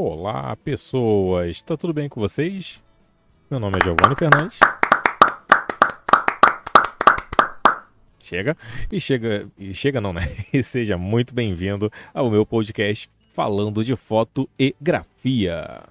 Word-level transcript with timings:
Olá, 0.00 0.54
pessoas! 0.54 1.56
Está 1.56 1.76
tudo 1.76 1.92
bem 1.92 2.08
com 2.08 2.20
vocês? 2.20 2.80
Meu 3.50 3.58
nome 3.58 3.78
é 3.78 3.84
Giovanni 3.84 4.14
Fernandes. 4.14 4.60
Chega 8.20 8.56
e 8.92 9.00
chega 9.00 9.48
e 9.58 9.74
chega 9.74 10.00
não, 10.00 10.12
né? 10.12 10.20
E 10.54 10.62
seja 10.62 10.96
muito 10.96 11.34
bem-vindo 11.34 11.90
ao 12.14 12.30
meu 12.30 12.46
podcast 12.46 13.10
falando 13.34 13.82
de 13.82 13.96
foto 13.96 14.48
e 14.56 14.72
grafia. 14.80 15.82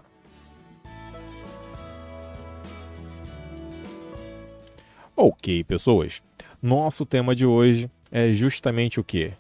Ok, 5.18 5.66
pessoas. 5.66 6.24
Nosso 6.62 7.06
tema 7.06 7.36
de 7.36 7.46
hoje 7.46 7.92
é 8.10 8.32
justamente 8.32 9.02
o 9.02 9.04
que? 9.04 9.34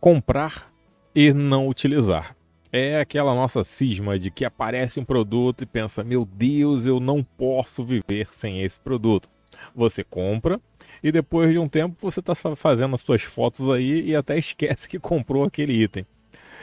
Comprar 0.00 0.72
e 1.14 1.30
não 1.34 1.68
utilizar. 1.68 2.34
É 2.72 2.98
aquela 2.98 3.34
nossa 3.34 3.62
cisma 3.62 4.18
de 4.18 4.30
que 4.30 4.46
aparece 4.46 4.98
um 4.98 5.04
produto 5.04 5.62
e 5.62 5.66
pensa: 5.66 6.02
meu 6.02 6.24
Deus, 6.24 6.86
eu 6.86 6.98
não 6.98 7.22
posso 7.22 7.84
viver 7.84 8.28
sem 8.28 8.62
esse 8.62 8.80
produto. 8.80 9.28
Você 9.74 10.02
compra 10.02 10.58
e 11.02 11.12
depois 11.12 11.52
de 11.52 11.58
um 11.58 11.68
tempo 11.68 11.96
você 12.00 12.20
está 12.20 12.34
fazendo 12.56 12.94
as 12.94 13.02
suas 13.02 13.22
fotos 13.22 13.68
aí 13.68 14.06
e 14.06 14.16
até 14.16 14.36
esquece 14.38 14.88
que 14.88 14.98
comprou 14.98 15.44
aquele 15.44 15.74
item. 15.74 16.06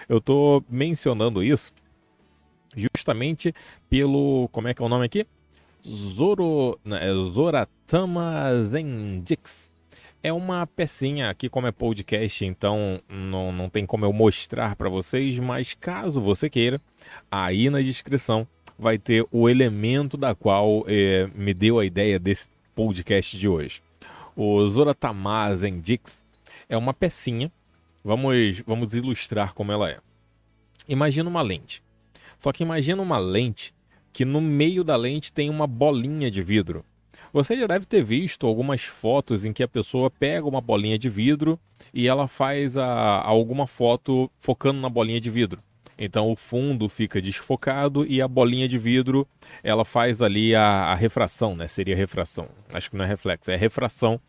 Eu 0.08 0.18
estou 0.18 0.66
mencionando 0.68 1.44
isso 1.44 1.72
justamente 2.76 3.54
pelo. 3.88 4.50
Como 4.52 4.68
é 4.68 4.74
que 4.74 4.82
é 4.82 4.86
o 4.86 4.90
nome 4.90 5.06
aqui? 5.06 5.28
Zoro, 5.88 6.78
né, 6.84 7.00
Zoratama 7.32 8.66
Zendix 8.70 9.72
é 10.22 10.34
uma 10.34 10.68
pecinha 10.68 11.30
aqui, 11.30 11.48
como 11.48 11.68
é 11.68 11.72
podcast, 11.72 12.46
então 12.46 13.02
não, 13.08 13.52
não 13.52 13.70
tem 13.70 13.86
como 13.86 14.06
eu 14.06 14.12
mostrar 14.12 14.76
para 14.76 14.90
vocês, 14.90 15.40
mas 15.40 15.74
caso 15.74 16.22
você 16.22 16.50
queira, 16.50 16.82
aí 17.32 17.70
na 17.70 17.82
descrição 17.82 18.48
vai 18.78 18.98
ter 18.98 19.26
o 19.32 19.50
elemento 19.50 20.18
da 20.18 20.36
qual 20.36 20.84
é, 20.88 21.30
me 21.34 21.54
deu 21.54 21.80
a 21.80 21.86
ideia 21.86 22.20
desse 22.20 22.48
podcast 22.76 23.38
de 23.38 23.48
hoje. 23.48 23.82
O 24.36 24.68
Zoratama 24.68 25.56
Zendix 25.56 26.24
é 26.68 26.78
uma 26.78 26.94
pecinha, 26.94 27.52
vamos, 28.04 28.62
vamos 28.66 28.94
ilustrar 28.94 29.54
como 29.54 29.72
ela 29.72 29.90
é. 29.90 30.00
Imagina 30.88 31.30
uma 31.30 31.42
lente, 31.42 31.82
só 32.38 32.52
que 32.52 32.64
imagina 32.64 33.02
uma 33.02 33.18
lente 33.18 33.74
que 34.12 34.26
no 34.26 34.42
meio 34.42 34.84
da 34.84 34.96
lente 34.96 35.32
tem 35.32 35.50
uma 35.50 35.68
bolinha 35.68 36.30
de 36.30 36.42
vidro. 36.42 36.84
Você 37.32 37.56
já 37.56 37.68
deve 37.68 37.86
ter 37.86 38.04
visto 38.04 38.48
algumas 38.48 38.82
fotos 38.82 39.46
em 39.46 39.54
que 39.54 39.62
a 39.62 39.68
pessoa 39.68 40.10
pega 40.10 40.48
uma 40.48 40.62
bolinha 40.62 40.98
de 40.98 41.10
vidro 41.10 41.60
e 41.94 42.08
ela 42.08 42.28
faz 42.28 42.76
a, 42.76 43.22
alguma 43.22 43.68
foto 43.68 44.32
focando 44.40 44.80
na 44.80 44.90
bolinha 44.90 45.22
de 45.22 45.30
vidro. 45.30 45.62
Então 45.98 46.32
o 46.32 46.36
fundo 46.36 46.88
fica 46.90 47.22
desfocado 47.22 48.06
e 48.06 48.22
a 48.22 48.28
bolinha 48.28 48.68
de 48.68 48.78
vidro 48.78 49.28
ela 49.62 49.86
faz 49.86 50.22
ali 50.22 50.56
a, 50.56 50.64
a 50.64 50.96
refração, 50.96 51.56
né? 51.56 51.68
Seria 51.68 51.96
refração. 51.96 52.48
Acho 52.74 52.90
que 52.90 52.98
não 52.98 53.06
é 53.06 53.08
reflexo, 53.08 53.52
é 53.52 53.56
refração 53.56 54.20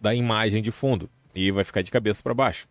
da 0.00 0.14
imagem 0.14 0.62
de 0.62 0.72
fundo 0.72 1.08
e 1.34 1.52
vai 1.52 1.64
ficar 1.64 1.82
de 1.82 1.90
cabeça 1.90 2.22
para 2.22 2.34
baixo. 2.34 2.66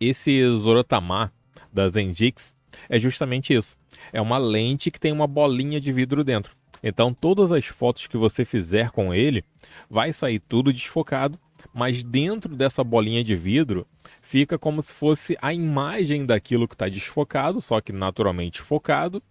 Esse 0.00 0.40
Zorotama 0.56 1.32
da 1.72 1.88
Zendix 1.88 2.54
é 2.88 2.98
justamente 2.98 3.52
isso. 3.52 3.76
É 4.12 4.20
uma 4.20 4.38
lente 4.38 4.90
que 4.90 5.00
tem 5.00 5.12
uma 5.12 5.26
bolinha 5.26 5.80
de 5.80 5.92
vidro 5.92 6.22
dentro. 6.22 6.56
Então, 6.82 7.12
todas 7.12 7.52
as 7.52 7.66
fotos 7.66 8.06
que 8.06 8.16
você 8.16 8.44
fizer 8.44 8.90
com 8.90 9.12
ele, 9.12 9.44
vai 9.88 10.12
sair 10.12 10.40
tudo 10.40 10.72
desfocado, 10.72 11.38
mas 11.72 12.04
dentro 12.04 12.54
dessa 12.54 12.84
bolinha 12.84 13.22
de 13.22 13.34
vidro 13.34 13.86
fica 14.20 14.58
como 14.58 14.82
se 14.82 14.92
fosse 14.92 15.36
a 15.40 15.52
imagem 15.52 16.24
daquilo 16.24 16.68
que 16.68 16.74
está 16.74 16.88
desfocado, 16.88 17.60
só 17.60 17.80
que 17.80 17.92
naturalmente 17.92 18.60
focado, 18.60 19.22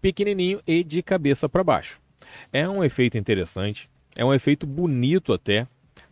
pequenininho 0.00 0.60
e 0.66 0.82
de 0.82 1.02
cabeça 1.02 1.48
para 1.48 1.64
baixo. 1.64 2.00
É 2.52 2.68
um 2.68 2.82
efeito 2.82 3.16
interessante, 3.16 3.88
é 4.14 4.24
um 4.24 4.34
efeito 4.34 4.66
bonito 4.66 5.32
até, 5.32 5.66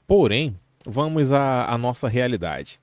porém, 0.06 0.58
vamos 0.84 1.32
à, 1.32 1.66
à 1.66 1.78
nossa 1.78 2.08
realidade. 2.08 2.80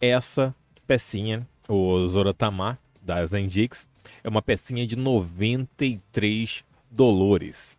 Essa 0.00 0.54
pecinha, 0.86 1.46
o 1.68 2.06
Zoratama 2.06 2.78
da 3.00 3.24
Zendix, 3.24 3.88
é 4.22 4.28
uma 4.28 4.42
pecinha 4.42 4.86
de 4.86 4.96
93 4.96 6.64
Dolores. 6.96 7.76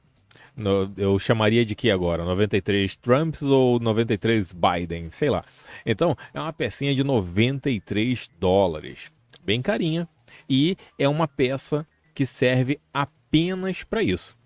No, 0.55 0.91
eu 0.95 1.17
chamaria 1.17 1.65
de 1.65 1.75
que 1.75 1.89
agora? 1.89 2.23
93 2.23 2.95
Trumps 2.97 3.41
ou 3.41 3.79
93 3.79 4.53
Biden? 4.53 5.09
Sei 5.09 5.29
lá. 5.29 5.43
Então, 5.85 6.15
é 6.33 6.39
uma 6.39 6.53
pecinha 6.53 6.93
de 6.95 7.03
93 7.03 8.29
dólares. 8.39 9.11
Bem 9.43 9.61
carinha. 9.61 10.07
E 10.49 10.77
é 10.97 11.09
uma 11.09 11.27
peça 11.27 11.85
que 12.13 12.25
serve 12.25 12.79
apenas 12.93 13.83
para 13.83 14.03
isso. 14.03 14.37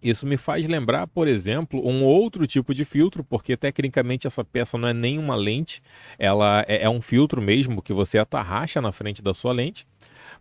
Isso 0.00 0.26
me 0.26 0.36
faz 0.36 0.68
lembrar, 0.68 1.08
por 1.08 1.26
exemplo, 1.26 1.86
um 1.86 2.04
outro 2.04 2.46
tipo 2.46 2.72
de 2.72 2.84
filtro, 2.84 3.24
porque 3.24 3.56
tecnicamente 3.56 4.26
essa 4.26 4.44
peça 4.44 4.78
não 4.78 4.88
é 4.88 4.94
nem 4.94 5.18
uma 5.18 5.34
lente, 5.34 5.82
ela 6.18 6.64
é, 6.68 6.84
é 6.84 6.88
um 6.88 7.00
filtro 7.00 7.42
mesmo 7.42 7.82
que 7.82 7.92
você 7.92 8.16
atarracha 8.16 8.80
na 8.80 8.92
frente 8.92 9.20
da 9.20 9.34
sua 9.34 9.52
lente 9.52 9.84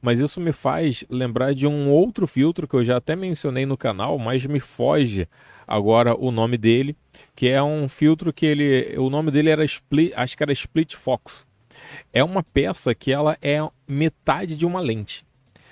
mas 0.02 0.19
isso 0.19 0.40
me 0.40 0.52
faz 0.52 1.03
lembrar 1.09 1.53
de 1.53 1.68
um 1.68 1.90
outro 1.90 2.28
filtro 2.28 2.68
que 2.68 2.75
eu 2.75 2.84
já 2.84 2.97
até 2.97 3.16
mencionei 3.16 3.66
no 3.66 3.78
canal, 3.78 4.18
mas 4.18 4.46
me 4.46 4.59
foge 4.59 5.28
agora 5.68 6.16
o 6.16 6.31
nome 6.31 6.58
dele, 6.58 6.96
que 7.35 7.47
é 7.47 7.62
um 7.62 7.90
filtro 7.90 8.31
que 8.31 8.46
ele, 8.46 8.97
o 8.97 9.09
nome 9.09 9.31
dele 9.31 9.50
era 9.50 9.66
Split, 9.66 10.13
acho 10.16 10.38
que 10.38 10.44
era 10.44 10.52
Split 10.52 10.96
Fox. 10.96 11.46
É 12.13 12.24
uma 12.24 12.44
peça 12.44 12.94
que 12.96 13.12
ela 13.12 13.38
é 13.41 13.59
metade 13.88 14.56
de 14.56 14.66
uma 14.66 14.80
lente. 14.80 15.25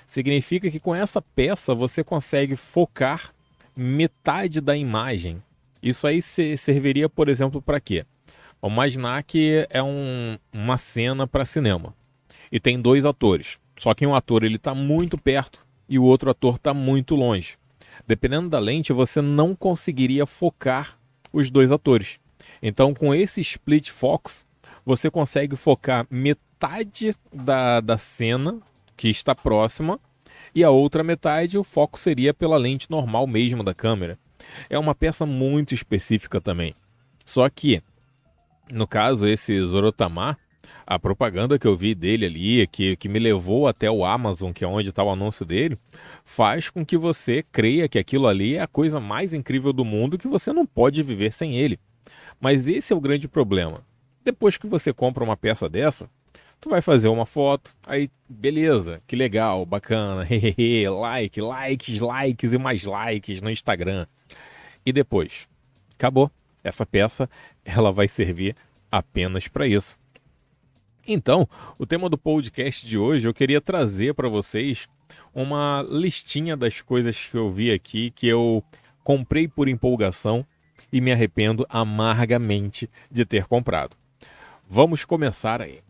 Significa 0.06 0.70
que 0.70 0.78
com 0.78 0.94
essa 0.94 1.20
peça 1.20 1.74
você 1.74 2.04
consegue 2.04 2.56
focar 2.56 3.34
metade 3.74 4.60
da 4.60 4.76
imagem. 4.76 5.42
Isso 5.82 6.06
aí 6.06 6.22
serviria, 6.22 7.08
por 7.08 7.28
exemplo, 7.28 7.60
para 7.60 7.80
quê? 7.80 8.04
Vamos 8.60 8.74
imaginar 8.74 9.22
que 9.22 9.66
é 9.68 9.82
um, 9.82 10.38
uma 10.52 10.78
cena 10.78 11.26
para 11.26 11.44
cinema 11.44 11.94
e 12.50 12.58
tem 12.58 12.80
dois 12.80 13.04
atores. 13.04 13.58
Só 13.78 13.94
que 13.94 14.06
um 14.06 14.14
ator 14.14 14.42
ele 14.42 14.56
está 14.56 14.74
muito 14.74 15.18
perto 15.18 15.64
e 15.88 15.98
o 15.98 16.04
outro 16.04 16.30
ator 16.30 16.56
está 16.56 16.72
muito 16.72 17.14
longe. 17.14 17.56
Dependendo 18.06 18.48
da 18.48 18.58
lente, 18.58 18.92
você 18.92 19.20
não 19.20 19.54
conseguiria 19.54 20.26
focar 20.26 20.98
os 21.32 21.50
dois 21.50 21.72
atores. 21.72 22.18
Então, 22.62 22.94
com 22.94 23.14
esse 23.14 23.40
split 23.40 23.90
focus, 23.90 24.44
você 24.84 25.10
consegue 25.10 25.56
focar 25.56 26.06
metade 26.10 27.14
da, 27.32 27.80
da 27.80 27.98
cena 27.98 28.60
que 28.96 29.08
está 29.08 29.34
próxima 29.34 30.00
e 30.54 30.64
a 30.64 30.70
outra 30.70 31.04
metade 31.04 31.58
o 31.58 31.64
foco 31.64 31.98
seria 31.98 32.32
pela 32.32 32.56
lente 32.56 32.90
normal 32.90 33.26
mesmo 33.26 33.62
da 33.62 33.74
câmera. 33.74 34.18
É 34.70 34.78
uma 34.78 34.94
peça 34.94 35.26
muito 35.26 35.74
específica 35.74 36.40
também. 36.40 36.74
Só 37.24 37.48
que, 37.50 37.82
no 38.70 38.86
caso, 38.86 39.26
esse 39.26 39.60
Zorotama, 39.62 40.38
a 40.86 40.98
propaganda 40.98 41.58
que 41.58 41.66
eu 41.66 41.76
vi 41.76 41.94
dele 41.94 42.26
ali, 42.26 42.66
que, 42.68 42.94
que 42.96 43.08
me 43.08 43.18
levou 43.18 43.66
até 43.66 43.90
o 43.90 44.04
Amazon, 44.04 44.52
que 44.52 44.64
é 44.64 44.68
onde 44.68 44.90
está 44.90 45.02
o 45.02 45.10
anúncio 45.10 45.44
dele, 45.44 45.76
faz 46.24 46.70
com 46.70 46.86
que 46.86 46.96
você 46.96 47.44
creia 47.50 47.88
que 47.88 47.98
aquilo 47.98 48.28
ali 48.28 48.56
é 48.56 48.62
a 48.62 48.68
coisa 48.68 49.00
mais 49.00 49.34
incrível 49.34 49.72
do 49.72 49.84
mundo 49.84 50.16
que 50.16 50.28
você 50.28 50.52
não 50.52 50.64
pode 50.64 51.02
viver 51.02 51.32
sem 51.32 51.56
ele. 51.56 51.80
Mas 52.40 52.68
esse 52.68 52.92
é 52.92 52.96
o 52.96 53.00
grande 53.00 53.26
problema. 53.26 53.82
Depois 54.24 54.56
que 54.56 54.66
você 54.68 54.92
compra 54.92 55.24
uma 55.24 55.36
peça 55.36 55.68
dessa, 55.68 56.08
tu 56.60 56.70
vai 56.70 56.80
fazer 56.80 57.08
uma 57.08 57.26
foto, 57.26 57.74
aí 57.84 58.08
beleza, 58.28 59.02
que 59.06 59.16
legal, 59.16 59.66
bacana, 59.66 60.24
hehehe, 60.30 60.88
like, 60.88 61.40
likes, 61.40 62.00
likes 62.00 62.52
e 62.52 62.58
mais 62.58 62.84
likes 62.84 63.42
no 63.42 63.50
Instagram. 63.50 64.06
E 64.84 64.92
depois, 64.92 65.48
acabou. 65.94 66.30
Essa 66.62 66.84
peça, 66.84 67.30
ela 67.64 67.92
vai 67.92 68.08
servir 68.08 68.56
apenas 68.90 69.46
para 69.46 69.66
isso. 69.66 69.96
Então, 71.08 71.48
o 71.78 71.86
tema 71.86 72.08
do 72.08 72.18
podcast 72.18 72.84
de 72.84 72.98
hoje 72.98 73.28
eu 73.28 73.32
queria 73.32 73.60
trazer 73.60 74.12
para 74.12 74.28
vocês 74.28 74.88
uma 75.32 75.86
listinha 75.88 76.56
das 76.56 76.80
coisas 76.80 77.28
que 77.30 77.36
eu 77.36 77.48
vi 77.52 77.70
aqui 77.70 78.10
que 78.10 78.26
eu 78.26 78.60
comprei 79.04 79.46
por 79.46 79.68
empolgação 79.68 80.44
e 80.92 81.00
me 81.00 81.12
arrependo 81.12 81.64
amargamente 81.68 82.90
de 83.08 83.24
ter 83.24 83.46
comprado. 83.46 83.96
Vamos 84.68 85.04
começar 85.04 85.62
aí. 85.62 85.85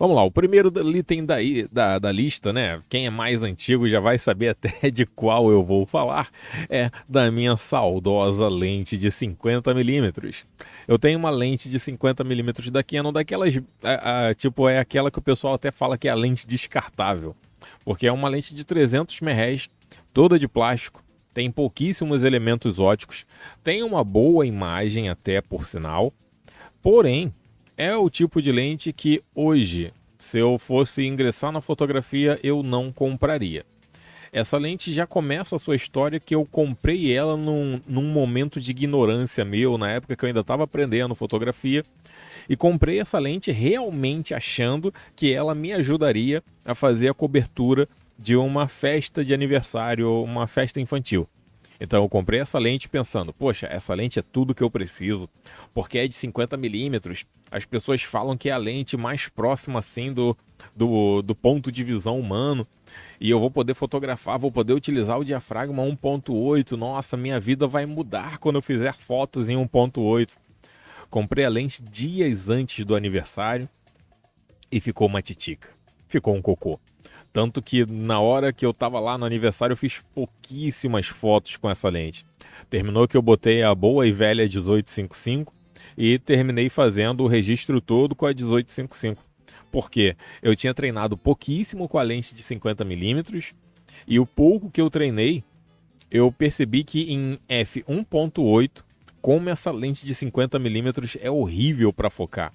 Vamos 0.00 0.16
lá, 0.16 0.22
o 0.22 0.30
primeiro 0.30 0.72
item 0.96 1.26
da, 1.26 1.34
da, 1.70 1.98
da, 1.98 2.10
lista, 2.10 2.54
né? 2.54 2.82
Quem 2.88 3.04
é 3.04 3.10
mais 3.10 3.42
antigo 3.42 3.86
já 3.86 4.00
vai 4.00 4.18
saber 4.18 4.48
até 4.56 4.90
de 4.90 5.04
qual 5.04 5.50
eu 5.50 5.62
vou 5.62 5.84
falar. 5.84 6.30
É 6.70 6.90
da 7.06 7.30
minha 7.30 7.54
saudosa 7.58 8.48
lente 8.48 8.96
de 8.96 9.08
50mm. 9.08 10.46
Eu 10.88 10.98
tenho 10.98 11.18
uma 11.18 11.28
lente 11.28 11.68
de 11.68 11.78
50mm 11.78 12.70
da 12.70 12.82
Canon, 12.82 13.12
daquelas. 13.12 13.60
A, 13.82 14.28
a, 14.28 14.34
tipo, 14.34 14.66
é 14.70 14.78
aquela 14.78 15.10
que 15.10 15.18
o 15.18 15.22
pessoal 15.22 15.52
até 15.52 15.70
fala 15.70 15.98
que 15.98 16.08
é 16.08 16.10
a 16.10 16.14
lente 16.14 16.46
descartável. 16.46 17.36
Porque 17.84 18.06
é 18.06 18.12
uma 18.12 18.30
lente 18.30 18.54
de 18.54 18.64
300 18.64 19.20
mRs, 19.20 19.68
toda 20.14 20.38
de 20.38 20.48
plástico, 20.48 21.04
tem 21.34 21.50
pouquíssimos 21.50 22.24
elementos 22.24 22.78
óticos, 22.78 23.26
tem 23.62 23.82
uma 23.82 24.02
boa 24.02 24.46
imagem 24.46 25.10
até 25.10 25.42
por 25.42 25.66
sinal, 25.66 26.10
porém 26.80 27.34
é 27.80 27.96
o 27.96 28.10
tipo 28.10 28.42
de 28.42 28.52
lente 28.52 28.92
que 28.92 29.22
hoje, 29.34 29.90
se 30.18 30.38
eu 30.38 30.58
fosse 30.58 31.02
ingressar 31.06 31.50
na 31.50 31.62
fotografia, 31.62 32.38
eu 32.42 32.62
não 32.62 32.92
compraria. 32.92 33.64
Essa 34.30 34.58
lente 34.58 34.92
já 34.92 35.06
começa 35.06 35.56
a 35.56 35.58
sua 35.58 35.76
história 35.76 36.20
que 36.20 36.34
eu 36.34 36.44
comprei 36.44 37.10
ela 37.10 37.38
num, 37.38 37.80
num 37.88 38.02
momento 38.02 38.60
de 38.60 38.72
ignorância 38.72 39.46
meu, 39.46 39.78
na 39.78 39.90
época 39.92 40.14
que 40.14 40.22
eu 40.22 40.26
ainda 40.26 40.40
estava 40.40 40.64
aprendendo 40.64 41.14
fotografia. 41.14 41.82
E 42.46 42.54
comprei 42.54 43.00
essa 43.00 43.18
lente 43.18 43.50
realmente 43.50 44.34
achando 44.34 44.92
que 45.16 45.32
ela 45.32 45.54
me 45.54 45.72
ajudaria 45.72 46.44
a 46.66 46.74
fazer 46.74 47.08
a 47.08 47.14
cobertura 47.14 47.88
de 48.18 48.36
uma 48.36 48.68
festa 48.68 49.24
de 49.24 49.32
aniversário, 49.32 50.22
uma 50.22 50.46
festa 50.46 50.82
infantil. 50.82 51.26
Então 51.80 52.02
eu 52.02 52.08
comprei 52.08 52.40
essa 52.40 52.58
lente 52.58 52.90
pensando, 52.90 53.32
poxa, 53.32 53.66
essa 53.66 53.94
lente 53.94 54.18
é 54.18 54.22
tudo 54.22 54.54
que 54.54 54.62
eu 54.62 54.70
preciso, 54.70 55.28
porque 55.72 55.98
é 55.98 56.06
de 56.06 56.14
50 56.14 56.54
milímetros. 56.58 57.24
As 57.50 57.64
pessoas 57.64 58.02
falam 58.02 58.36
que 58.36 58.50
é 58.50 58.52
a 58.52 58.58
lente 58.58 58.98
mais 58.98 59.28
próxima 59.30 59.78
assim 59.78 60.12
do, 60.12 60.36
do, 60.76 61.22
do 61.22 61.34
ponto 61.34 61.72
de 61.72 61.82
visão 61.82 62.20
humano 62.20 62.66
e 63.18 63.30
eu 63.30 63.40
vou 63.40 63.50
poder 63.50 63.72
fotografar, 63.72 64.38
vou 64.38 64.52
poder 64.52 64.74
utilizar 64.74 65.18
o 65.18 65.24
diafragma 65.24 65.82
1.8. 65.82 66.72
Nossa, 66.72 67.16
minha 67.16 67.40
vida 67.40 67.66
vai 67.66 67.86
mudar 67.86 68.36
quando 68.38 68.56
eu 68.56 68.62
fizer 68.62 68.92
fotos 68.92 69.48
em 69.48 69.56
1.8. 69.56 70.36
Comprei 71.08 71.46
a 71.46 71.48
lente 71.48 71.82
dias 71.82 72.50
antes 72.50 72.84
do 72.84 72.94
aniversário 72.94 73.68
e 74.70 74.80
ficou 74.80 75.06
uma 75.06 75.22
titica. 75.22 75.68
Ficou 76.06 76.34
um 76.34 76.42
cocô. 76.42 76.78
Tanto 77.32 77.62
que 77.62 77.86
na 77.86 78.20
hora 78.20 78.52
que 78.52 78.66
eu 78.66 78.74
tava 78.74 78.98
lá 78.98 79.16
no 79.16 79.24
aniversário 79.24 79.72
eu 79.72 79.76
fiz 79.76 80.02
pouquíssimas 80.14 81.06
fotos 81.06 81.56
com 81.56 81.70
essa 81.70 81.88
lente. 81.88 82.26
Terminou 82.68 83.06
que 83.06 83.16
eu 83.16 83.22
botei 83.22 83.62
a 83.62 83.74
boa 83.74 84.06
e 84.06 84.12
velha 84.12 84.42
1855 84.42 85.52
e 85.96 86.18
terminei 86.18 86.68
fazendo 86.68 87.22
o 87.22 87.26
registro 87.26 87.80
todo 87.80 88.14
com 88.14 88.26
a 88.26 88.30
1855 88.30 89.30
porque 89.70 90.16
eu 90.42 90.56
tinha 90.56 90.74
treinado 90.74 91.16
pouquíssimo 91.16 91.88
com 91.88 91.98
a 91.98 92.02
lente 92.02 92.34
de 92.34 92.42
50mm 92.42 93.54
e 94.06 94.18
o 94.18 94.26
pouco 94.26 94.70
que 94.70 94.80
eu 94.80 94.90
treinei, 94.90 95.44
eu 96.10 96.32
percebi 96.32 96.82
que 96.82 97.12
em 97.12 97.38
f1.8, 97.48 98.82
como 99.20 99.48
essa 99.48 99.70
lente 99.70 100.04
de 100.04 100.14
50mm 100.14 101.18
é 101.20 101.30
horrível 101.30 101.92
para 101.92 102.10
focar. 102.10 102.52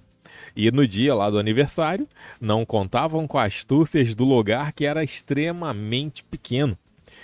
E 0.55 0.71
no 0.71 0.87
dia 0.87 1.13
lá 1.13 1.29
do 1.29 1.37
aniversário, 1.37 2.07
não 2.39 2.65
contavam 2.65 3.27
com 3.27 3.37
astúcias 3.37 4.15
do 4.15 4.23
lugar 4.23 4.71
que 4.71 4.85
era 4.85 5.03
extremamente 5.03 6.23
pequeno. 6.23 6.77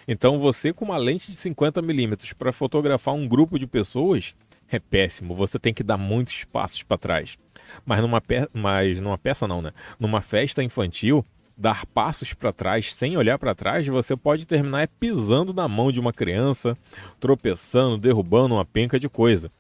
Então 0.08 0.40
você 0.40 0.74
com 0.74 0.86
uma 0.86 0.98
lente 0.98 1.32
de 1.32 1.38
50mm 1.38 2.36
para 2.36 2.52
fotografar 2.52 3.14
um 3.14 3.28
grupo 3.28 3.58
de 3.58 3.68
pessoas 3.68 4.36
é 4.70 4.80
péssimo, 4.80 5.36
você 5.36 5.60
tem 5.60 5.74
que 5.74 5.84
dar 5.84 5.98
muitos 5.98 6.46
passos 6.46 6.82
para 6.82 6.98
trás. 6.98 7.38
Mas 7.86 8.00
numa, 8.00 8.22
pe... 8.22 8.48
Mas 8.54 9.02
numa 9.02 9.18
peça 9.18 9.48
não, 9.48 9.62
né? 9.62 9.74
Numa 10.00 10.22
festa 10.22 10.64
infantil, 10.64 11.26
dar 11.58 11.86
passos 11.86 12.34
para 12.34 12.54
trás 12.54 12.94
sem 12.94 13.18
olhar 13.18 13.38
para 13.38 13.54
trás, 13.54 13.86
você 13.88 14.16
pode 14.16 14.48
terminar 14.48 14.88
pisando 15.00 15.54
na 15.54 15.68
mão 15.68 15.92
de 15.92 16.00
uma 16.00 16.14
criança, 16.14 16.78
tropeçando, 17.20 17.98
derrubando 17.98 18.56
uma 18.56 18.66
penca 18.66 18.98
de 18.98 19.10
coisa. 19.10 19.52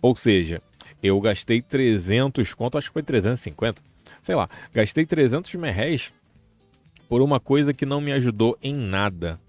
Ou 0.00 0.14
seja, 0.14 0.62
eu 1.02 1.20
gastei 1.20 1.62
300 1.62 2.54
conto, 2.54 2.78
acho 2.78 2.88
que 2.88 2.92
foi 2.92 3.02
350, 3.02 3.82
sei 4.22 4.34
lá, 4.34 4.48
gastei 4.72 5.06
300 5.06 5.54
merréis 5.54 6.12
por 7.08 7.22
uma 7.22 7.40
coisa 7.40 7.74
que 7.74 7.84
não 7.84 8.00
me 8.00 8.12
ajudou 8.12 8.56
em 8.62 8.74
nada. 8.74 9.40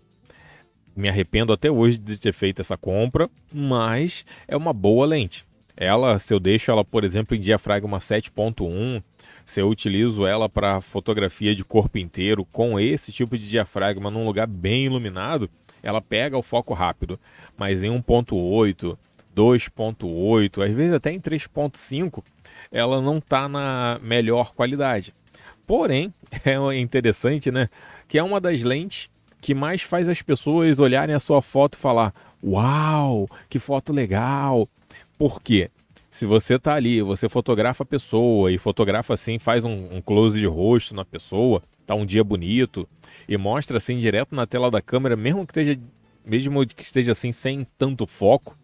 Me 0.95 1.07
arrependo 1.07 1.53
até 1.53 1.71
hoje 1.71 1.97
de 1.97 2.19
ter 2.19 2.33
feito 2.33 2.61
essa 2.61 2.75
compra, 2.75 3.29
mas 3.51 4.25
é 4.47 4.57
uma 4.57 4.73
boa 4.73 5.05
lente. 5.05 5.45
Ela, 5.77 6.19
se 6.19 6.33
eu 6.33 6.39
deixo 6.39 6.69
ela, 6.69 6.83
por 6.83 7.03
exemplo, 7.03 7.35
em 7.35 7.39
diafragma 7.39 7.97
7.1, 7.97 9.01
se 9.45 9.61
eu 9.61 9.69
utilizo 9.69 10.25
ela 10.25 10.49
para 10.49 10.81
fotografia 10.81 11.55
de 11.55 11.63
corpo 11.63 11.97
inteiro 11.97 12.45
com 12.45 12.79
esse 12.79 13.11
tipo 13.11 13.37
de 13.37 13.49
diafragma 13.49 14.11
num 14.11 14.25
lugar 14.25 14.47
bem 14.47 14.85
iluminado, 14.85 15.49
ela 15.81 16.01
pega 16.01 16.37
o 16.37 16.43
foco 16.43 16.73
rápido. 16.73 17.19
Mas 17.57 17.83
em 17.83 17.89
1.8, 17.89 18.97
2.8, 19.41 20.63
às 20.63 20.71
vezes 20.71 20.93
até 20.93 21.11
em 21.11 21.19
3.5, 21.19 22.23
ela 22.71 23.01
não 23.01 23.17
está 23.17 23.49
na 23.49 23.99
melhor 24.03 24.53
qualidade. 24.53 25.13
Porém, 25.65 26.13
é 26.45 26.77
interessante, 26.77 27.49
né? 27.49 27.67
Que 28.07 28.19
é 28.19 28.23
uma 28.23 28.39
das 28.39 28.61
lentes 28.61 29.09
que 29.41 29.55
mais 29.55 29.81
faz 29.81 30.07
as 30.07 30.21
pessoas 30.21 30.79
olharem 30.79 31.15
a 31.15 31.19
sua 31.19 31.41
foto 31.41 31.73
e 31.73 31.77
falar: 31.77 32.13
Uau, 32.43 33.27
que 33.49 33.57
foto 33.57 33.91
legal! 33.91 34.69
Porque 35.17 35.71
se 36.09 36.25
você 36.25 36.59
tá 36.59 36.75
ali, 36.75 37.01
você 37.01 37.27
fotografa 37.27 37.83
a 37.83 37.85
pessoa 37.85 38.51
e 38.51 38.57
fotografa 38.57 39.15
assim, 39.15 39.39
faz 39.39 39.65
um, 39.65 39.95
um 39.95 40.01
close 40.01 40.39
de 40.39 40.45
rosto 40.45 40.93
na 40.93 41.05
pessoa, 41.05 41.63
tá 41.85 41.95
um 41.95 42.05
dia 42.05 42.23
bonito 42.23 42.87
e 43.27 43.37
mostra 43.37 43.77
assim 43.77 43.97
direto 43.97 44.35
na 44.35 44.45
tela 44.45 44.69
da 44.69 44.81
câmera, 44.81 45.15
mesmo 45.15 45.45
que 45.47 45.51
esteja, 45.51 45.79
mesmo 46.23 46.65
que 46.67 46.83
esteja 46.83 47.13
assim 47.13 47.31
sem 47.31 47.65
tanto 47.77 48.05
foco, 48.05 48.57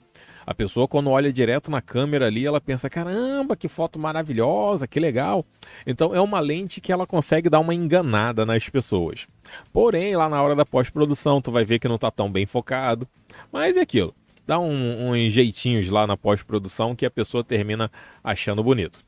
a 0.48 0.56
pessoa, 0.56 0.88
quando 0.88 1.10
olha 1.10 1.32
direto 1.32 1.70
na 1.70 1.82
câmera 1.82 2.28
ali, 2.28 2.46
ela 2.46 2.62
pensa: 2.62 2.90
caramba, 2.90 3.54
que 3.58 3.68
foto 3.68 4.00
maravilhosa, 4.00 4.88
que 4.88 4.98
legal. 4.98 5.46
Então, 5.86 6.16
é 6.16 6.22
uma 6.22 6.40
lente 6.40 6.80
que 6.80 6.90
ela 6.90 7.06
consegue 7.06 7.50
dar 7.50 7.60
uma 7.60 7.76
enganada 7.76 8.46
nas 8.46 8.70
pessoas. 8.70 9.28
Porém, 9.74 10.16
lá 10.16 10.30
na 10.30 10.42
hora 10.42 10.56
da 10.56 10.66
pós-produção, 10.66 11.42
tu 11.42 11.52
vai 11.52 11.66
ver 11.66 11.80
que 11.80 11.88
não 11.90 11.96
está 11.96 12.10
tão 12.10 12.32
bem 12.32 12.46
focado. 12.46 13.06
Mas 13.52 13.76
é 13.76 13.82
aquilo. 13.82 14.16
Dá 14.46 14.58
um, 14.58 15.12
uns 15.12 15.34
jeitinhos 15.34 15.90
lá 15.90 16.08
na 16.08 16.16
pós-produção 16.16 16.96
que 16.96 17.06
a 17.06 17.12
pessoa 17.12 17.44
termina 17.44 17.92
achando 18.24 18.64
bonito. 18.64 19.02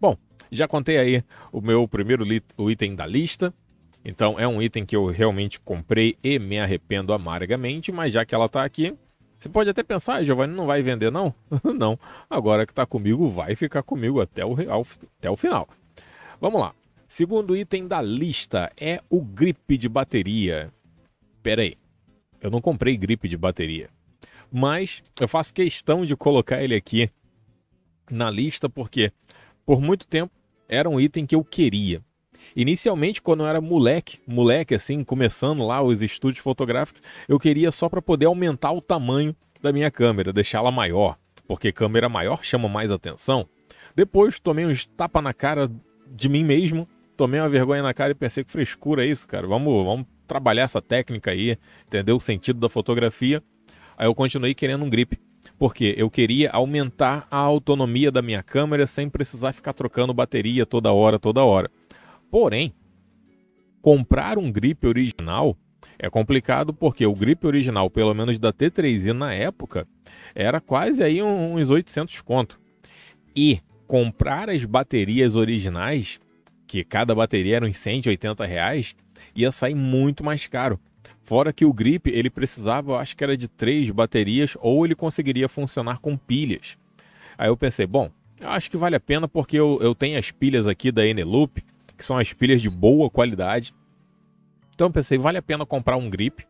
Bom, 0.00 0.16
já 0.50 0.66
contei 0.66 0.96
aí 0.96 1.22
o 1.52 1.60
meu 1.60 1.86
primeiro 1.86 2.24
o 2.56 2.70
item 2.70 2.94
da 2.94 3.06
lista. 3.06 3.52
Então 4.02 4.38
é 4.38 4.48
um 4.48 4.62
item 4.62 4.86
que 4.86 4.96
eu 4.96 5.08
realmente 5.08 5.60
comprei 5.60 6.16
e 6.24 6.38
me 6.38 6.58
arrependo 6.58 7.12
amargamente, 7.12 7.92
mas 7.92 8.14
já 8.14 8.24
que 8.24 8.34
ela 8.34 8.46
está 8.46 8.64
aqui, 8.64 8.96
você 9.38 9.48
pode 9.48 9.70
até 9.70 9.82
pensar, 9.84 10.16
ah, 10.16 10.24
Giovanni 10.24 10.54
não 10.54 10.66
vai 10.66 10.82
vender, 10.82 11.12
não? 11.12 11.32
não. 11.78 11.98
Agora 12.28 12.66
que 12.66 12.72
está 12.72 12.84
comigo, 12.84 13.28
vai 13.28 13.54
ficar 13.54 13.82
comigo 13.82 14.20
até 14.20 14.44
o, 14.44 14.56
ao, 14.70 14.86
até 15.18 15.30
o 15.30 15.36
final. 15.36 15.68
Vamos 16.40 16.60
lá. 16.60 16.74
Segundo 17.08 17.56
item 17.56 17.86
da 17.86 18.02
lista 18.02 18.70
é 18.76 19.00
o 19.08 19.22
grip 19.22 19.78
de 19.78 19.88
bateria. 19.88 20.72
Pera 21.42 21.62
aí. 21.62 21.76
Eu 22.40 22.50
não 22.50 22.60
comprei 22.60 22.96
grip 22.96 23.28
de 23.28 23.36
bateria. 23.36 23.88
Mas 24.50 25.02
eu 25.20 25.28
faço 25.28 25.54
questão 25.54 26.04
de 26.04 26.16
colocar 26.16 26.62
ele 26.62 26.74
aqui 26.74 27.10
na 28.10 28.30
lista 28.30 28.68
porque 28.68 29.12
por 29.64 29.80
muito 29.80 30.06
tempo 30.06 30.32
era 30.68 30.88
um 30.88 31.00
item 31.00 31.26
que 31.26 31.34
eu 31.34 31.44
queria. 31.44 32.02
Inicialmente, 32.56 33.22
quando 33.22 33.44
eu 33.44 33.48
era 33.48 33.60
moleque, 33.60 34.20
moleque 34.26 34.74
assim, 34.74 35.04
começando 35.04 35.66
lá 35.66 35.82
os 35.82 36.02
estúdios 36.02 36.42
fotográficos, 36.42 37.02
eu 37.28 37.38
queria 37.38 37.70
só 37.70 37.88
para 37.88 38.02
poder 38.02 38.26
aumentar 38.26 38.72
o 38.72 38.80
tamanho 38.80 39.34
da 39.62 39.72
minha 39.72 39.90
câmera, 39.90 40.32
deixá-la 40.32 40.70
maior, 40.70 41.16
porque 41.46 41.72
câmera 41.72 42.08
maior 42.08 42.42
chama 42.42 42.68
mais 42.68 42.90
atenção. 42.90 43.48
Depois 43.94 44.38
tomei 44.38 44.64
uns 44.64 44.86
tapa 44.86 45.20
na 45.20 45.34
cara 45.34 45.70
de 46.06 46.28
mim 46.28 46.44
mesmo, 46.44 46.88
tomei 47.16 47.40
uma 47.40 47.48
vergonha 47.48 47.82
na 47.82 47.92
cara 47.92 48.12
e 48.12 48.14
pensei 48.14 48.44
que 48.44 48.50
frescura 48.50 49.04
é 49.04 49.08
isso, 49.08 49.26
cara. 49.26 49.46
Vamos, 49.46 49.84
vamos 49.84 50.06
trabalhar 50.26 50.62
essa 50.62 50.80
técnica 50.80 51.32
aí, 51.32 51.58
entender 51.86 52.12
o 52.12 52.20
sentido 52.20 52.60
da 52.60 52.68
fotografia. 52.68 53.42
Aí 53.96 54.06
eu 54.06 54.14
continuei 54.14 54.54
querendo 54.54 54.84
um 54.84 54.90
grip, 54.90 55.18
porque 55.58 55.94
eu 55.98 56.08
queria 56.08 56.50
aumentar 56.50 57.26
a 57.30 57.38
autonomia 57.38 58.12
da 58.12 58.22
minha 58.22 58.42
câmera 58.42 58.86
sem 58.86 59.08
precisar 59.08 59.52
ficar 59.52 59.72
trocando 59.72 60.14
bateria 60.14 60.64
toda 60.64 60.92
hora, 60.92 61.18
toda 61.18 61.42
hora. 61.42 61.68
Porém, 62.30 62.72
comprar 63.80 64.38
um 64.38 64.50
grip 64.50 64.86
original 64.86 65.56
é 65.98 66.08
complicado 66.08 66.72
porque 66.72 67.04
o 67.04 67.14
grip 67.14 67.46
original, 67.46 67.90
pelo 67.90 68.14
menos 68.14 68.38
da 68.38 68.52
T3i 68.52 69.12
na 69.12 69.32
época, 69.32 69.86
era 70.34 70.60
quase 70.60 71.02
aí 71.02 71.22
uns 71.22 71.70
800 71.70 72.20
conto. 72.20 72.60
E 73.34 73.60
comprar 73.86 74.48
as 74.48 74.64
baterias 74.64 75.34
originais, 75.34 76.20
que 76.66 76.84
cada 76.84 77.14
bateria 77.14 77.56
era 77.56 77.66
uns 77.66 77.76
180 77.78 78.44
reais, 78.44 78.94
ia 79.34 79.50
sair 79.50 79.74
muito 79.74 80.22
mais 80.22 80.46
caro. 80.46 80.78
Fora 81.22 81.52
que 81.52 81.64
o 81.64 81.72
grip 81.72 82.08
ele 82.10 82.30
precisava, 82.30 82.92
eu 82.92 82.96
acho 82.96 83.16
que 83.16 83.24
era 83.24 83.36
de 83.36 83.48
três 83.48 83.90
baterias 83.90 84.56
ou 84.60 84.84
ele 84.84 84.94
conseguiria 84.94 85.48
funcionar 85.48 85.98
com 85.98 86.16
pilhas. 86.16 86.78
Aí 87.36 87.48
eu 87.48 87.56
pensei, 87.56 87.86
bom, 87.86 88.10
eu 88.40 88.48
acho 88.50 88.70
que 88.70 88.76
vale 88.76 88.96
a 88.96 89.00
pena 89.00 89.26
porque 89.26 89.58
eu, 89.58 89.78
eu 89.82 89.94
tenho 89.94 90.18
as 90.18 90.30
pilhas 90.30 90.66
aqui 90.66 90.92
da 90.92 91.06
Eneloop 91.06 91.62
que 91.98 92.04
são 92.04 92.16
as 92.16 92.32
pilhas 92.32 92.62
de 92.62 92.70
boa 92.70 93.10
qualidade. 93.10 93.74
Então 94.74 94.86
eu 94.86 94.92
pensei, 94.92 95.18
vale 95.18 95.36
a 95.36 95.42
pena 95.42 95.66
comprar 95.66 95.96
um 95.96 96.08
grip. 96.08 96.46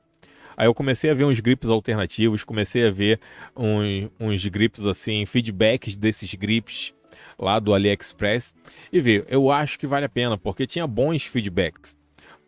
Aí 0.57 0.67
eu 0.67 0.75
comecei 0.75 1.11
a 1.11 1.15
ver 1.15 1.25
uns 1.25 1.41
grips 1.41 1.71
alternativos, 1.71 2.45
comecei 2.45 2.87
a 2.87 2.91
ver 2.91 3.19
uns, 3.57 4.11
uns 4.21 4.47
grips 4.47 4.85
assim, 4.85 5.25
feedbacks 5.25 5.97
desses 5.97 6.35
grips 6.35 6.93
lá 7.39 7.59
do 7.59 7.73
AliExpress 7.73 8.53
e 8.93 9.01
ver, 9.01 9.25
eu 9.29 9.51
acho 9.51 9.79
que 9.79 9.87
vale 9.87 10.05
a 10.05 10.09
pena, 10.09 10.37
porque 10.37 10.67
tinha 10.67 10.87
bons 10.87 11.25
feedbacks. 11.25 11.97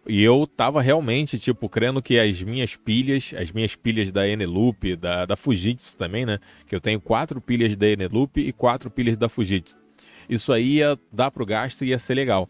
E 0.06 0.22
eu 0.22 0.46
tava 0.46 0.80
realmente, 0.82 1.38
tipo, 1.38 1.68
crendo 1.68 2.02
que 2.02 2.18
as 2.18 2.42
minhas 2.42 2.74
pilhas, 2.74 3.32
as 3.38 3.52
minhas 3.52 3.76
pilhas 3.76 4.10
da 4.10 4.26
Eneloop, 4.26 4.96
da, 4.96 5.24
da 5.26 5.36
Fujitsu 5.36 5.96
também, 5.96 6.26
né? 6.26 6.38
Que 6.66 6.74
eu 6.74 6.80
tenho 6.80 7.00
quatro 7.00 7.40
pilhas 7.40 7.76
da 7.76 7.86
Eneloop 7.86 8.40
e 8.40 8.52
quatro 8.52 8.90
pilhas 8.90 9.16
da 9.16 9.28
Fujitsu. 9.28 9.76
isso 10.28 10.52
aí 10.52 10.78
ia 10.78 10.98
dar 11.12 11.30
para 11.30 11.42
o 11.42 11.46
gasto 11.46 11.84
e 11.84 11.88
ia 11.88 11.98
ser 11.98 12.14
legal. 12.14 12.48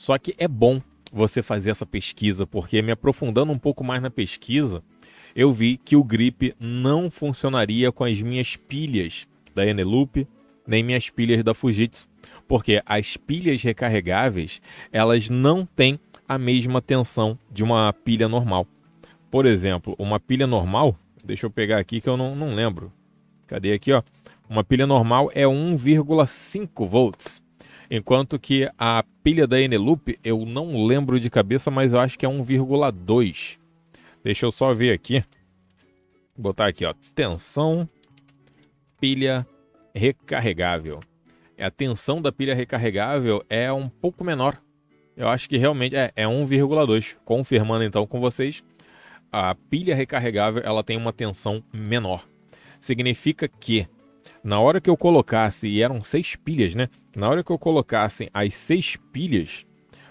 Só 0.00 0.16
que 0.16 0.34
é 0.38 0.48
bom 0.48 0.80
você 1.12 1.42
fazer 1.42 1.72
essa 1.72 1.84
pesquisa, 1.84 2.46
porque 2.46 2.80
me 2.80 2.90
aprofundando 2.90 3.52
um 3.52 3.58
pouco 3.58 3.84
mais 3.84 4.00
na 4.00 4.08
pesquisa, 4.08 4.82
eu 5.36 5.52
vi 5.52 5.76
que 5.76 5.94
o 5.94 6.02
grip 6.02 6.54
não 6.58 7.10
funcionaria 7.10 7.92
com 7.92 8.04
as 8.04 8.22
minhas 8.22 8.56
pilhas 8.56 9.28
da 9.54 9.66
Eneloop, 9.66 10.26
nem 10.66 10.82
minhas 10.82 11.10
pilhas 11.10 11.44
da 11.44 11.52
Fujitsu, 11.52 12.08
porque 12.48 12.82
as 12.86 13.18
pilhas 13.18 13.62
recarregáveis, 13.62 14.62
elas 14.90 15.28
não 15.28 15.66
têm 15.66 16.00
a 16.26 16.38
mesma 16.38 16.80
tensão 16.80 17.38
de 17.52 17.62
uma 17.62 17.92
pilha 17.92 18.26
normal. 18.26 18.66
Por 19.30 19.44
exemplo, 19.44 19.94
uma 19.98 20.18
pilha 20.18 20.46
normal, 20.46 20.96
deixa 21.22 21.44
eu 21.44 21.50
pegar 21.50 21.76
aqui 21.76 22.00
que 22.00 22.08
eu 22.08 22.16
não, 22.16 22.34
não 22.34 22.54
lembro. 22.54 22.90
Cadê 23.46 23.74
aqui, 23.74 23.92
ó? 23.92 24.02
Uma 24.48 24.64
pilha 24.64 24.86
normal 24.86 25.30
é 25.34 25.44
1,5 25.44 26.88
volts. 26.88 27.42
Enquanto 27.90 28.38
que 28.38 28.70
a 28.78 29.04
pilha 29.24 29.48
da 29.48 29.60
Eneloop, 29.60 30.16
eu 30.22 30.46
não 30.46 30.86
lembro 30.86 31.18
de 31.18 31.28
cabeça, 31.28 31.72
mas 31.72 31.92
eu 31.92 31.98
acho 31.98 32.16
que 32.16 32.24
é 32.24 32.28
1,2. 32.28 33.58
Deixa 34.22 34.46
eu 34.46 34.52
só 34.52 34.72
ver 34.72 34.92
aqui. 34.92 35.24
Vou 36.36 36.44
botar 36.52 36.68
aqui, 36.68 36.84
ó. 36.84 36.94
Tensão 37.16 37.88
pilha 39.00 39.44
recarregável. 39.92 41.00
A 41.58 41.70
tensão 41.70 42.22
da 42.22 42.30
pilha 42.30 42.54
recarregável 42.54 43.44
é 43.50 43.72
um 43.72 43.88
pouco 43.88 44.22
menor. 44.22 44.62
Eu 45.16 45.28
acho 45.28 45.48
que 45.48 45.56
realmente 45.56 45.96
é, 45.96 46.12
é 46.14 46.24
1,2. 46.26 47.16
Confirmando 47.24 47.82
então 47.82 48.06
com 48.06 48.20
vocês, 48.20 48.62
a 49.32 49.54
pilha 49.54 49.96
recarregável 49.96 50.62
ela 50.64 50.84
tem 50.84 50.96
uma 50.96 51.12
tensão 51.12 51.62
menor. 51.72 52.24
Significa 52.80 53.48
que 53.48 53.88
na 54.42 54.58
hora 54.60 54.80
que 54.80 54.88
eu 54.88 54.96
colocasse, 54.96 55.68
e 55.68 55.82
eram 55.82 56.02
seis 56.02 56.36
pilhas, 56.36 56.74
né? 56.74 56.88
Na 57.14 57.28
hora 57.28 57.44
que 57.44 57.50
eu 57.50 57.58
colocasse 57.58 58.30
as 58.32 58.54
seis 58.54 58.96
pilhas, 59.12 59.66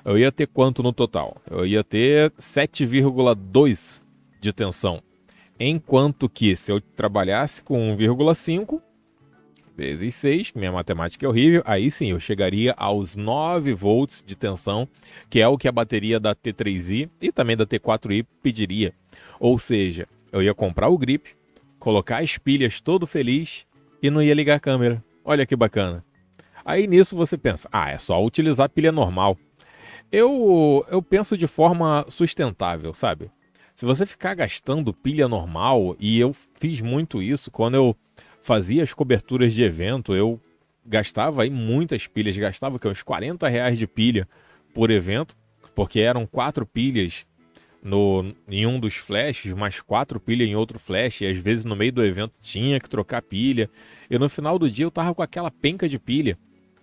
eu 0.06 0.18
ia 0.18 0.32
ter 0.32 0.48
quanto 0.48 0.82
no 0.82 0.94
total? 0.94 1.42
Eu 1.50 1.66
ia 1.66 1.84
ter 1.84 2.32
7,2 2.32 4.02
de 4.40 4.54
tensão. 4.54 5.02
Enquanto 5.60 6.30
que 6.30 6.56
se 6.56 6.72
eu 6.72 6.80
trabalhasse 6.80 7.62
com 7.62 7.96
1,5 7.96 8.82
vezes 9.76 10.16
6, 10.16 10.54
minha 10.54 10.72
matemática 10.72 11.26
é 11.26 11.30
horrível, 11.30 11.62
aí 11.66 11.90
sim 11.90 12.12
eu 12.12 12.20
chegaria 12.20 12.74
aos 12.78 13.16
9 13.16 13.74
volts 13.74 14.24
de 14.26 14.36
tensão, 14.36 14.88
que 15.30 15.40
é 15.40 15.48
o 15.48 15.58
que 15.58 15.68
a 15.68 15.72
bateria 15.72 16.20
da 16.20 16.36
T3i 16.36 17.10
e 17.22 17.32
também 17.32 17.56
da 17.56 17.66
T4i 17.66 18.26
pediria. 18.42 18.94
Ou 19.40 19.58
seja, 19.58 20.08
eu 20.32 20.42
ia 20.44 20.54
comprar 20.54 20.90
o 20.90 20.98
grip, 20.98 21.30
colocar 21.80 22.22
as 22.22 22.38
pilhas 22.38 22.82
todo 22.82 23.08
feliz 23.08 23.66
e 24.02 24.10
não 24.10 24.22
ia 24.22 24.34
ligar 24.34 24.56
a 24.56 24.60
câmera. 24.60 25.04
Olha 25.24 25.46
que 25.46 25.56
bacana. 25.56 26.04
Aí 26.64 26.88
nisso 26.88 27.16
você 27.16 27.38
pensa, 27.38 27.68
ah, 27.72 27.92
é 27.92 27.98
só 27.98 28.24
utilizar 28.24 28.70
pilha 28.70 28.92
normal. 28.92 29.38
Eu, 30.12 30.86
eu 30.90 31.02
penso 31.02 31.38
de 31.38 31.48
forma 31.48 32.06
sustentável, 32.10 32.94
sabe? 32.94 33.32
Se 33.76 33.86
você 33.86 34.06
ficar 34.06 34.34
gastando 34.34 34.94
pilha 34.94 35.28
normal, 35.28 35.96
e 36.00 36.20
eu 36.20 36.34
fiz 36.34 36.82
muito 36.82 37.22
isso 37.22 37.50
quando 37.50 37.76
eu 37.76 37.96
fazia 38.42 38.84
as 38.84 38.94
coberturas 38.94 39.54
de 39.54 39.64
evento, 39.64 40.14
eu 40.14 40.40
gastava 40.86 41.44
aí 41.44 41.50
muitas 41.50 42.08
pilhas, 42.08 42.38
gastava 42.38 42.80
que, 42.80 42.88
uns 42.88 43.04
40 43.04 43.48
reais 43.48 43.78
de 43.78 43.88
pilha 43.88 44.28
por 44.74 44.90
evento, 44.90 45.36
porque 45.76 46.00
eram 46.00 46.26
quatro 46.26 46.66
pilhas 46.66 47.26
no, 47.82 48.34
em 48.48 48.66
um 48.66 48.80
dos 48.80 48.96
flashes, 48.96 49.54
mais 49.54 49.82
quatro 49.82 50.20
pilhas 50.20 50.48
em 50.48 50.56
outro 50.56 50.78
flash, 50.78 51.22
e 51.22 51.28
às 51.28 51.38
vezes 51.38 51.64
no 51.64 51.76
meio 51.76 51.92
do 51.92 52.04
evento 52.04 52.34
tinha 52.42 52.80
que 52.80 52.90
trocar 52.90 53.22
pilha. 53.22 53.70
E 54.10 54.18
no 54.18 54.30
final 54.30 54.60
do 54.60 54.70
dia 54.70 54.86
eu 54.86 54.92
tava 54.92 55.14
com 55.14 55.22
aquela 55.22 55.50
penca 55.50 55.88
de 55.88 55.98
pilha. 55.98 56.38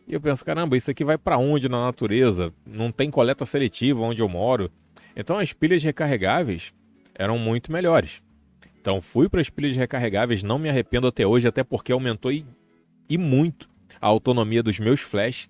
E 0.08 0.14
eu 0.14 0.20
penso, 0.20 0.44
caramba, 0.44 0.76
isso 0.76 0.90
aqui 0.90 1.04
vai 1.04 1.18
para 1.18 1.36
onde 1.36 1.68
na 1.68 1.84
natureza? 1.84 2.52
Não 2.64 2.92
tem 2.92 3.10
coleta 3.10 3.44
seletiva 3.44 4.00
onde 4.00 4.22
eu 4.22 4.28
moro. 4.28 4.70
Então 5.16 5.38
as 5.38 5.52
pilhas 5.52 5.82
recarregáveis 5.82 6.72
eram 7.14 7.38
muito 7.38 7.72
melhores. 7.72 8.22
Então 8.80 9.00
fui 9.00 9.28
para 9.28 9.40
as 9.40 9.50
pilhas 9.50 9.76
recarregáveis, 9.76 10.42
não 10.42 10.58
me 10.58 10.68
arrependo 10.68 11.08
até 11.08 11.26
hoje, 11.26 11.48
até 11.48 11.64
porque 11.64 11.90
aumentou 11.90 12.30
e, 12.30 12.46
e 13.08 13.18
muito 13.18 13.68
a 14.00 14.06
autonomia 14.06 14.62
dos 14.62 14.78
meus 14.78 15.00
flash 15.00 15.48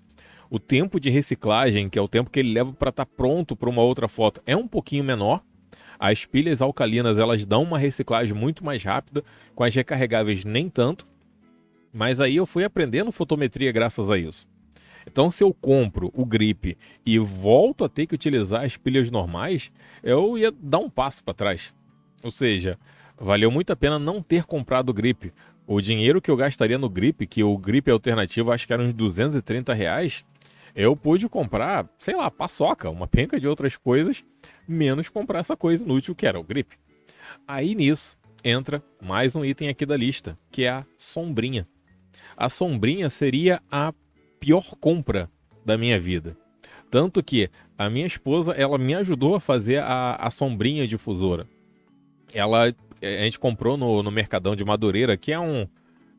o 0.50 0.58
tempo 0.58 1.00
de 1.00 1.10
reciclagem, 1.10 1.88
que 1.88 1.98
é 1.98 2.02
o 2.02 2.08
tempo 2.08 2.30
que 2.30 2.38
ele 2.38 2.52
leva 2.52 2.72
para 2.72 2.90
estar 2.90 3.04
tá 3.04 3.12
pronto 3.16 3.56
para 3.56 3.68
uma 3.68 3.82
outra 3.82 4.08
foto, 4.08 4.40
é 4.46 4.56
um 4.56 4.66
pouquinho 4.66 5.04
menor. 5.04 5.42
As 5.98 6.24
pilhas 6.24 6.60
alcalinas 6.60 7.18
elas 7.18 7.44
dão 7.44 7.62
uma 7.62 7.78
reciclagem 7.78 8.34
muito 8.34 8.64
mais 8.64 8.82
rápida, 8.82 9.24
com 9.54 9.64
as 9.64 9.74
recarregáveis 9.74 10.44
nem 10.44 10.68
tanto. 10.68 11.06
Mas 11.92 12.20
aí 12.20 12.36
eu 12.36 12.44
fui 12.44 12.64
aprendendo 12.64 13.10
fotometria 13.10 13.72
graças 13.72 14.10
a 14.10 14.18
isso. 14.18 14.46
Então, 15.06 15.30
se 15.30 15.42
eu 15.42 15.54
compro 15.54 16.10
o 16.14 16.24
grip 16.24 16.76
e 17.04 17.18
volto 17.18 17.84
a 17.84 17.88
ter 17.88 18.06
que 18.06 18.14
utilizar 18.14 18.64
as 18.64 18.76
pilhas 18.76 19.10
normais, 19.10 19.70
eu 20.02 20.36
ia 20.36 20.52
dar 20.52 20.78
um 20.78 20.90
passo 20.90 21.22
para 21.22 21.32
trás. 21.32 21.72
Ou 22.22 22.30
seja, 22.30 22.76
valeu 23.18 23.50
muito 23.50 23.72
a 23.72 23.76
pena 23.76 23.98
não 23.98 24.20
ter 24.20 24.44
comprado 24.44 24.90
o 24.90 24.94
grip. 24.94 25.32
O 25.66 25.80
dinheiro 25.80 26.20
que 26.20 26.30
eu 26.30 26.36
gastaria 26.36 26.76
no 26.76 26.88
grip, 26.88 27.26
que 27.26 27.42
o 27.42 27.56
grip 27.56 27.88
alternativo 27.90 28.50
acho 28.50 28.66
que 28.66 28.72
era 28.72 28.82
uns 28.82 28.92
230 28.92 29.72
reais, 29.72 30.24
eu 30.76 30.94
pude 30.94 31.26
comprar, 31.26 31.88
sei 31.96 32.14
lá, 32.14 32.30
paçoca, 32.30 32.90
uma 32.90 33.06
penca 33.06 33.40
de 33.40 33.48
outras 33.48 33.78
coisas, 33.78 34.22
menos 34.68 35.08
comprar 35.08 35.38
essa 35.38 35.56
coisa 35.56 35.82
inútil 35.82 36.14
que 36.14 36.26
era 36.26 36.38
o 36.38 36.44
grip. 36.44 36.76
Aí 37.48 37.74
nisso 37.74 38.18
entra 38.44 38.84
mais 39.02 39.34
um 39.34 39.42
item 39.42 39.70
aqui 39.70 39.86
da 39.86 39.96
lista, 39.96 40.38
que 40.52 40.64
é 40.64 40.68
a 40.68 40.86
sombrinha. 40.98 41.66
A 42.36 42.50
sombrinha 42.50 43.08
seria 43.08 43.62
a 43.70 43.94
pior 44.38 44.74
compra 44.78 45.30
da 45.64 45.78
minha 45.78 45.98
vida. 45.98 46.36
Tanto 46.90 47.22
que 47.22 47.48
a 47.78 47.88
minha 47.88 48.06
esposa, 48.06 48.52
ela 48.52 48.76
me 48.76 48.94
ajudou 48.94 49.34
a 49.34 49.40
fazer 49.40 49.78
a, 49.78 50.16
a 50.16 50.30
sombrinha 50.30 50.86
difusora. 50.86 51.48
Ela, 52.34 52.74
a 53.00 53.24
gente 53.24 53.38
comprou 53.38 53.78
no, 53.78 54.02
no 54.02 54.10
Mercadão 54.10 54.54
de 54.54 54.64
Madureira, 54.64 55.16
que 55.16 55.32
é 55.32 55.40
um, 55.40 55.66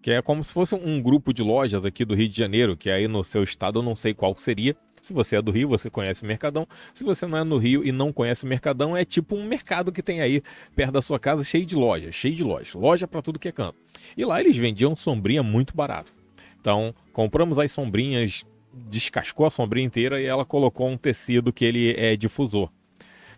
que 0.07 0.11
é 0.11 0.21
como 0.21 0.41
se 0.41 0.53
fosse 0.53 0.73
um 0.73 1.01
grupo 1.01 1.33
de 1.33 1.43
lojas 1.43 1.83
aqui 1.83 2.05
do 2.05 2.15
Rio 2.15 2.29
de 2.29 2.37
Janeiro, 2.37 2.77
que 2.77 2.89
aí 2.89 3.09
no 3.09 3.25
seu 3.25 3.43
estado 3.43 3.79
eu 3.79 3.83
não 3.83 3.93
sei 3.93 4.13
qual 4.13 4.33
seria. 4.37 4.73
Se 5.01 5.11
você 5.11 5.35
é 5.35 5.41
do 5.41 5.51
Rio, 5.51 5.67
você 5.67 5.89
conhece 5.89 6.23
o 6.23 6.25
Mercadão. 6.25 6.65
Se 6.93 7.03
você 7.03 7.27
não 7.27 7.37
é 7.37 7.43
no 7.43 7.57
Rio 7.57 7.83
e 7.83 7.91
não 7.91 8.13
conhece 8.13 8.45
o 8.45 8.47
Mercadão, 8.47 8.95
é 8.95 9.03
tipo 9.03 9.35
um 9.35 9.45
mercado 9.45 9.91
que 9.91 10.01
tem 10.01 10.21
aí 10.21 10.41
perto 10.73 10.93
da 10.93 11.01
sua 11.01 11.19
casa, 11.19 11.43
cheio 11.43 11.65
de 11.65 11.75
lojas, 11.75 12.15
cheio 12.15 12.33
de 12.33 12.41
lojas, 12.41 12.73
loja 12.73 13.05
para 13.05 13.21
tudo 13.21 13.37
que 13.37 13.49
é 13.49 13.51
canto. 13.51 13.75
E 14.15 14.23
lá 14.23 14.39
eles 14.39 14.55
vendiam 14.55 14.95
sombrinha 14.95 15.43
muito 15.43 15.75
barato. 15.75 16.13
Então, 16.57 16.95
compramos 17.11 17.59
as 17.59 17.69
sombrinhas, 17.73 18.45
descascou 18.89 19.45
a 19.45 19.51
sombrinha 19.51 19.87
inteira 19.87 20.21
e 20.21 20.25
ela 20.25 20.45
colocou 20.45 20.87
um 20.87 20.95
tecido 20.95 21.51
que 21.51 21.65
ele 21.65 21.93
é 21.97 22.15
difusor. 22.15 22.69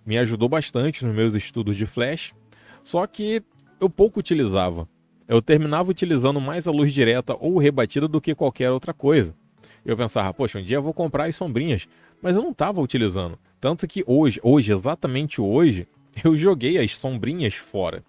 Me 0.05 0.19
ajudou 0.19 0.47
bastante 0.47 1.03
nos 1.03 1.15
meus 1.15 1.33
estudos 1.33 1.75
de 1.75 1.88
flash, 1.88 2.31
só 2.83 3.07
que 3.07 3.41
eu 3.81 3.89
pouco 3.89 4.19
utilizava 4.19 4.88
eu 5.29 5.43
terminava 5.43 5.91
utilizando 5.91 6.41
mais 6.41 6.67
a 6.67 6.71
luz 6.71 6.91
direta 6.91 7.38
ou 7.39 7.59
rebatida 7.59 8.07
do 8.07 8.19
que 8.19 8.33
qualquer 8.33 8.71
outra 8.71 8.95
coisa. 8.95 9.36
Eu 9.86 9.95
pensava, 9.95 10.33
poxa, 10.33 10.57
um 10.57 10.63
dia 10.63 10.77
eu 10.77 10.81
vou 10.81 10.91
comprar 10.91 11.25
as 11.25 11.36
sombrinhas, 11.36 11.88
mas 12.19 12.36
eu 12.36 12.41
não 12.41 12.50
estava 12.50 12.81
utilizando. 12.81 13.38
Tanto 13.62 13.88
que 13.88 14.03
hoje, 14.07 14.39
hoje, 14.41 14.74
exatamente 14.74 15.39
hoje, 15.39 15.88
eu 16.25 16.36
joguei 16.36 16.79
as 16.79 16.95
sombrinhas 16.95 17.53
fora. 17.53 18.03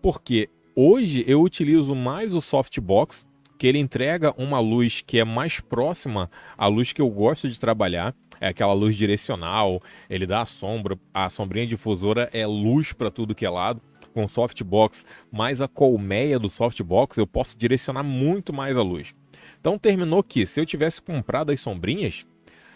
Porque 0.00 0.48
hoje 0.74 1.22
eu 1.28 1.42
utilizo 1.42 1.94
mais 1.94 2.32
o 2.32 2.40
softbox, 2.40 3.26
que 3.58 3.66
ele 3.66 3.78
entrega 3.78 4.32
uma 4.38 4.58
luz 4.58 5.02
que 5.06 5.18
é 5.18 5.24
mais 5.24 5.60
próxima 5.60 6.30
à 6.56 6.66
luz 6.66 6.94
que 6.94 7.02
eu 7.02 7.10
gosto 7.10 7.46
de 7.50 7.60
trabalhar. 7.60 8.14
É 8.40 8.48
aquela 8.48 8.72
luz 8.72 8.96
direcional, 8.96 9.82
ele 10.08 10.24
dá 10.24 10.42
a 10.42 10.46
sombra, 10.46 10.98
a 11.12 11.28
sombrinha 11.28 11.66
difusora 11.66 12.30
é 12.32 12.46
luz 12.46 12.94
para 12.94 13.10
tudo 13.10 13.34
que 13.34 13.44
é 13.44 13.50
lado 13.50 13.82
com 14.08 14.26
softbox 14.28 15.04
mais 15.30 15.60
a 15.60 15.68
colmeia 15.68 16.38
do 16.38 16.48
softbox, 16.48 17.18
eu 17.18 17.26
posso 17.26 17.56
direcionar 17.56 18.02
muito 18.02 18.52
mais 18.52 18.76
a 18.76 18.82
luz. 18.82 19.14
Então 19.60 19.78
terminou 19.78 20.22
que, 20.22 20.46
se 20.46 20.60
eu 20.60 20.66
tivesse 20.66 21.00
comprado 21.00 21.50
as 21.50 21.60
sombrinhas, 21.60 22.26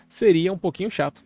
seria 0.09 0.53
um 0.53 0.59
pouquinho 0.59 0.91
chato. 0.91 1.25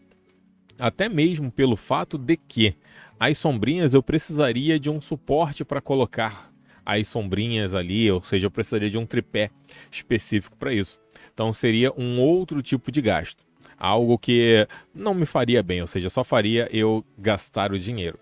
Até 0.78 1.08
mesmo 1.08 1.50
pelo 1.50 1.76
fato 1.76 2.18
de 2.18 2.36
que 2.36 2.74
as 3.18 3.38
sombrinhas 3.38 3.94
eu 3.94 4.02
precisaria 4.02 4.78
de 4.78 4.90
um 4.90 5.00
suporte 5.00 5.64
para 5.64 5.80
colocar 5.80 6.52
as 6.84 7.08
sombrinhas 7.08 7.74
ali, 7.74 8.10
ou 8.10 8.22
seja, 8.22 8.46
eu 8.46 8.50
precisaria 8.50 8.90
de 8.90 8.98
um 8.98 9.06
tripé 9.06 9.50
específico 9.90 10.56
para 10.56 10.72
isso. 10.72 11.00
Então 11.32 11.52
seria 11.52 11.92
um 11.96 12.20
outro 12.20 12.62
tipo 12.62 12.92
de 12.92 13.02
gasto. 13.02 13.44
Algo 13.78 14.18
que 14.18 14.66
não 14.94 15.12
me 15.12 15.26
faria 15.26 15.62
bem, 15.62 15.80
ou 15.80 15.86
seja, 15.86 16.08
só 16.08 16.22
faria 16.22 16.68
eu 16.70 17.04
gastar 17.18 17.72
o 17.72 17.78
dinheiro. 17.78 18.18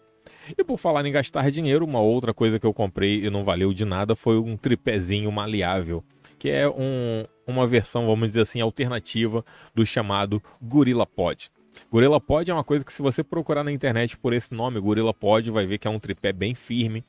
E 0.56 0.62
por 0.62 0.76
falar 0.76 1.04
em 1.06 1.12
gastar 1.12 1.50
dinheiro, 1.50 1.84
uma 1.84 2.00
outra 2.00 2.34
coisa 2.34 2.58
que 2.58 2.66
eu 2.66 2.74
comprei 2.74 3.24
e 3.24 3.30
não 3.30 3.44
valeu 3.44 3.72
de 3.72 3.84
nada 3.84 4.14
foi 4.14 4.38
um 4.38 4.56
tripézinho 4.56 5.30
maleável, 5.32 6.04
que 6.38 6.50
é 6.50 6.68
um, 6.68 7.24
uma 7.46 7.66
versão, 7.66 8.06
vamos 8.06 8.28
dizer 8.28 8.42
assim, 8.42 8.60
alternativa 8.60 9.44
do 9.74 9.86
chamado 9.86 10.42
Gorilla 10.60 11.06
Pod. 11.06 11.50
Gorilla 11.90 12.20
Pod 12.20 12.50
é 12.50 12.54
uma 12.54 12.64
coisa 12.64 12.84
que 12.84 12.92
se 12.92 13.02
você 13.02 13.24
procurar 13.24 13.64
na 13.64 13.72
internet 13.72 14.16
por 14.16 14.32
esse 14.32 14.54
nome, 14.54 14.80
Gorilla 14.80 15.14
Pod, 15.14 15.50
vai 15.50 15.66
ver 15.66 15.78
que 15.78 15.88
é 15.88 15.90
um 15.90 15.98
tripé 15.98 16.32
bem 16.32 16.54
firme, 16.54 17.04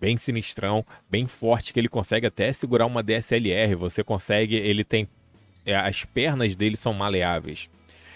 bem 0.00 0.16
sinistrão, 0.16 0.84
bem 1.10 1.26
forte, 1.26 1.72
que 1.72 1.80
ele 1.80 1.88
consegue 1.88 2.26
até 2.26 2.52
segurar 2.52 2.86
uma 2.86 3.02
DSLR. 3.02 3.74
Você 3.74 4.04
consegue, 4.04 4.54
ele 4.56 4.84
tem 4.84 5.08
é, 5.66 5.76
as 5.76 6.04
pernas 6.04 6.54
dele 6.56 6.76
são 6.76 6.92
maleáveis. 6.92 7.68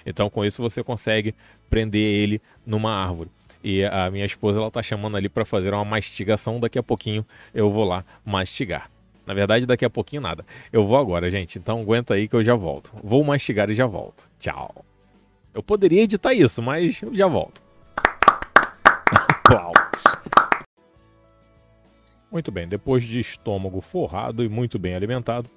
Então 0.07 0.31
com 0.31 0.45
isso 0.45 0.63
você 0.63 0.83
consegue 0.83 1.35
prender 1.69 2.01
ele 2.01 2.41
numa 2.67 2.93
árvore. 2.93 3.31
E 3.63 3.85
a 3.85 4.11
minha 4.11 4.27
esposa 4.27 4.59
ela 4.59 4.71
tá 4.71 4.83
chamando 4.83 5.17
ali 5.17 5.29
para 5.29 5.45
fazer 5.45 5.73
uma 5.73 5.85
mastigação. 5.85 6.59
Daqui 6.59 6.79
a 6.79 6.83
pouquinho 6.83 7.25
eu 7.55 7.71
vou 7.71 7.85
lá 7.85 8.05
mastigar. 8.25 8.91
Na 9.25 9.35
verdade, 9.35 9.67
daqui 9.67 9.85
a 9.85 9.91
pouquinho 9.91 10.21
nada. 10.21 10.45
Eu 10.73 10.87
vou 10.87 10.97
agora, 10.97 11.31
gente. 11.31 11.59
Então 11.59 11.81
aguenta 11.81 12.15
aí 12.15 12.27
que 12.27 12.35
eu 12.35 12.43
já 12.43 12.55
volto. 12.55 12.93
Vou 13.03 13.23
mastigar 13.23 13.71
e 13.71 13.75
já 13.75 13.87
volto. 13.87 14.29
Tchau. 14.39 14.85
Eu 15.55 15.63
poderia 15.63 16.03
editar 16.03 16.33
isso, 16.33 16.61
mas 16.63 17.01
eu 17.03 17.15
já 17.15 17.27
volto. 17.27 17.63
Aplausos. 19.07 20.03
Muito 22.33 22.51
bem, 22.51 22.67
depois 22.67 23.03
de 23.03 23.21
estômago 23.21 23.83
forrado 23.83 24.43
e 24.43 24.49
muito 24.49 24.79
bem 24.79 24.95
alimentado, 24.95 25.51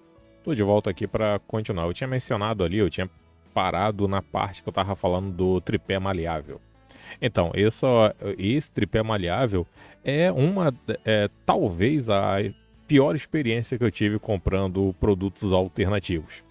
tô 0.44 0.54
de 0.54 0.62
volta 0.62 0.90
aqui 0.90 1.08
para 1.08 1.40
continuar. 1.40 1.86
Eu 1.86 1.94
tinha 1.94 2.08
mencionado 2.08 2.66
ali, 2.66 2.78
eu 2.78 2.90
tinha 2.90 3.10
parado 3.54 4.10
na 4.10 4.22
parte 4.22 4.62
que 4.62 4.68
eu 4.68 4.74
tava 4.74 4.94
falando 4.94 5.32
do 5.32 5.62
tripé 5.62 5.98
maleável. 5.98 6.60
Então, 7.22 7.52
esse, 7.54 7.86
esse 8.38 8.72
tripé 8.72 9.02
maleável 9.02 9.66
é 10.04 10.32
uma, 10.32 10.74
é, 11.04 11.30
talvez 11.46 12.10
a 12.10 12.38
pior 12.88 13.16
experiência 13.16 13.78
que 13.78 13.84
eu 13.84 13.92
tive 13.92 14.20
comprando 14.20 14.96
produtos 15.00 15.52
alternativos. 15.52 16.44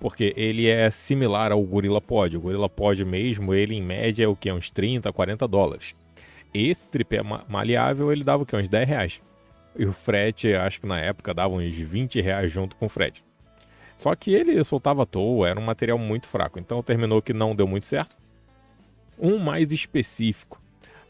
Porque 0.00 0.34
ele 0.36 0.66
é 0.66 0.90
similar 0.90 1.52
ao 1.52 1.62
Gorilla 1.62 2.00
Pod. 2.00 2.36
O 2.36 2.40
Gorilla 2.40 2.68
Pod 2.68 3.02
mesmo, 3.04 3.54
ele 3.54 3.74
em 3.74 3.82
média 3.82 4.24
é 4.24 4.28
o 4.28 4.36
que? 4.36 4.50
Uns 4.52 4.70
30, 4.70 5.12
40 5.12 5.48
dólares. 5.48 5.94
Esse 6.52 6.88
tripé 6.88 7.20
maleável, 7.48 8.12
ele 8.12 8.24
dava 8.24 8.42
o 8.42 8.46
que? 8.46 8.56
Uns 8.56 8.68
10 8.68 8.88
reais. 8.88 9.22
E 9.78 9.84
o 9.84 9.92
frete, 9.92 10.54
acho 10.54 10.80
que 10.80 10.86
na 10.86 10.98
época 11.00 11.34
dava 11.34 11.54
uns 11.54 11.74
20 11.74 12.20
reais 12.20 12.50
junto 12.50 12.76
com 12.76 12.86
o 12.86 12.88
frete. 12.88 13.22
Só 13.96 14.14
que 14.14 14.32
ele 14.32 14.62
soltava 14.64 15.04
à 15.04 15.06
toa, 15.06 15.48
era 15.48 15.58
um 15.58 15.64
material 15.64 15.98
muito 15.98 16.26
fraco. 16.26 16.58
Então 16.58 16.82
terminou 16.82 17.22
que 17.22 17.32
não 17.32 17.54
deu 17.54 17.66
muito 17.66 17.86
certo. 17.86 18.16
Um 19.18 19.38
mais 19.38 19.72
específico, 19.72 20.60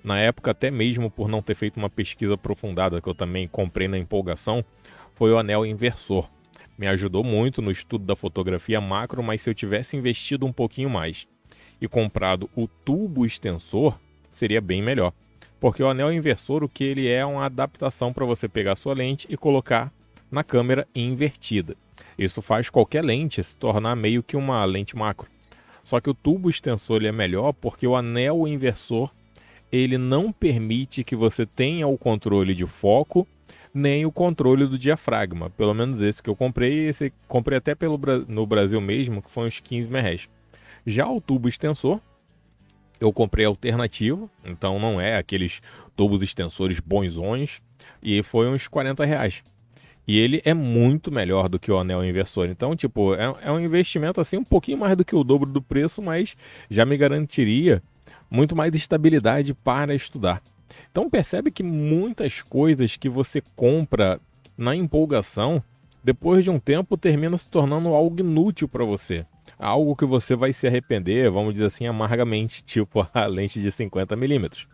na 0.03 0.19
época 0.19 0.53
até 0.53 0.71
mesmo 0.71 1.11
por 1.11 1.29
não 1.29 1.43
ter 1.43 1.55
feito 1.55 1.77
uma 1.77 1.91
pesquisa 1.91 2.35
aprofundada, 2.35 3.01
que 3.01 3.09
eu 3.09 3.15
também 3.15 3.49
comprei 3.49 3.89
na 3.89 3.99
empolgação, 3.99 4.65
foi 5.15 5.33
o 5.33 5.39
anel 5.39 5.67
inversor. 5.67 6.29
Me 6.79 6.87
ajudou 6.87 7.25
muito 7.25 7.61
no 7.61 7.71
estudo 7.71 8.05
da 8.05 8.15
fotografia 8.15 8.81
macro, 8.81 9.23
mas 9.23 9.43
se 9.43 9.51
eu 9.51 9.55
tivesse 9.55 9.97
investido 9.97 10.47
um 10.47 10.53
pouquinho 10.53 10.91
mais 10.91 11.27
e 11.81 11.89
comprado 11.89 12.49
o 12.55 12.69
tubo 12.69 13.27
extensor, 13.27 13.99
seria 14.31 14.61
bem 14.61 14.83
melhor. 14.83 15.13
Porque 15.59 15.83
o 15.83 15.89
anel 15.89 16.13
inversor, 16.13 16.63
o 16.63 16.69
que 16.69 16.85
ele 16.85 17.09
é, 17.09 17.17
é 17.17 17.27
uma 17.27 17.47
adaptação 17.47 18.13
para 18.13 18.27
você 18.27 18.47
pegar 18.47 18.77
sua 18.77 18.95
lente 18.95 19.27
e 19.31 19.37
colocar 19.37 19.93
na 20.31 20.45
câmera 20.45 20.87
invertida. 20.95 21.77
Isso 22.19 22.43
faz 22.43 22.69
qualquer 22.71 23.03
lente 23.03 23.43
se 23.43 23.57
tornar 23.57 23.97
meio 23.97 24.23
que 24.23 24.37
uma 24.37 24.65
lente 24.65 24.95
macro. 24.95 25.31
Só 25.87 26.01
que 26.01 26.11
o 26.11 26.15
tubo 26.15 26.51
extensor 26.51 26.97
ele 26.97 27.07
é 27.07 27.13
melhor 27.13 27.53
porque 27.53 27.87
o 27.87 27.95
anel 27.95 28.49
inversor 28.49 29.09
ele 29.71 29.97
não 29.97 30.33
permite 30.33 31.05
que 31.05 31.15
você 31.15 31.47
tenha 31.47 31.87
o 31.87 31.97
controle 31.97 32.57
de 32.57 32.67
foco 32.67 33.25
nem 33.73 34.05
o 34.05 34.11
controle 34.11 34.67
do 34.67 34.77
diafragma. 34.77 35.49
Pelo 35.51 35.73
menos 35.73 36.01
esse 36.01 36.21
que 36.21 36.29
eu 36.29 36.35
comprei, 36.35 36.89
esse 36.89 37.13
comprei 37.29 37.59
até 37.59 37.73
pelo, 37.73 38.01
no 38.27 38.45
Brasil 38.45 38.81
mesmo, 38.81 39.23
que 39.23 39.31
foi 39.31 39.47
uns 39.47 39.61
15 39.61 39.89
reais. 39.91 40.29
Já 40.85 41.09
o 41.09 41.21
tubo 41.21 41.49
extensor, 41.49 42.01
eu 42.99 43.13
comprei 43.13 43.47
alternativo, 43.47 44.29
então 44.45 44.81
não 44.81 45.01
é 45.01 45.17
aqueles 45.17 45.63
tubos 45.95 46.21
extensores 46.21 46.81
bonzões, 46.81 47.63
e 48.03 48.25
foi 48.25 48.49
uns 48.49 48.67
40 48.67 49.05
reais. 49.05 49.45
E 50.07 50.19
ele 50.19 50.41
é 50.45 50.55
muito 50.55 51.11
melhor 51.11 51.49
do 51.49 51.59
que 51.59 51.71
o 51.71 51.79
anel 51.79 52.05
inversor. 52.05 52.49
Então, 52.49 52.77
tipo, 52.77 53.15
é, 53.15 53.35
é 53.43 53.51
um 53.51 53.59
investimento 53.59 54.21
assim 54.21 54.37
um 54.37 54.45
pouquinho 54.45 54.79
mais 54.79 54.97
do 54.97 55.05
que 55.05 55.17
o 55.17 55.25
dobro 55.25 55.51
do 55.51 55.61
preço, 55.61 56.01
mas 56.01 56.37
já 56.71 56.85
me 56.85 56.97
garantiria 56.97 57.83
muito 58.31 58.55
mais 58.55 58.75
estabilidade 58.75 59.53
para 59.53 59.95
estudar. 59.95 60.43
Então 60.91 61.11
percebe 61.11 61.51
que 61.51 61.63
muitas 61.63 62.41
coisas 62.43 62.97
que 62.97 63.09
você 63.09 63.43
compra 63.55 64.21
na 64.57 64.75
empolgação, 64.75 65.63
depois 66.03 66.45
de 66.45 66.51
um 66.51 66.59
tempo 66.59 66.97
termina 66.97 67.37
se 67.37 67.49
tornando 67.49 67.89
algo 67.89 68.21
inútil 68.21 68.69
para 68.69 68.85
você. 68.85 69.27
Algo 69.59 69.97
que 69.97 70.05
você 70.05 70.37
vai 70.37 70.53
se 70.53 70.67
arrepender, 70.67 71.31
vamos 71.31 71.55
dizer 71.55 71.67
assim, 71.67 71.87
amargamente, 71.87 72.63
tipo 72.65 73.07
a 73.13 73.27
lente 73.27 73.61
de 73.61 73.71
50 73.71 74.15
milímetros. 74.17 74.69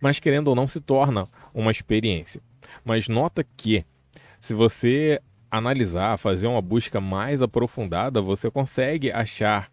Mas 0.00 0.20
querendo 0.20 0.48
ou 0.48 0.54
não, 0.54 0.66
se 0.66 0.80
torna 0.80 1.26
uma 1.52 1.70
experiência. 1.70 2.40
Mas 2.84 3.08
nota 3.08 3.44
que 3.56 3.84
se 4.46 4.54
você 4.54 5.20
analisar, 5.50 6.16
fazer 6.18 6.46
uma 6.46 6.62
busca 6.62 7.00
mais 7.00 7.42
aprofundada, 7.42 8.22
você 8.22 8.48
consegue 8.48 9.10
achar 9.10 9.68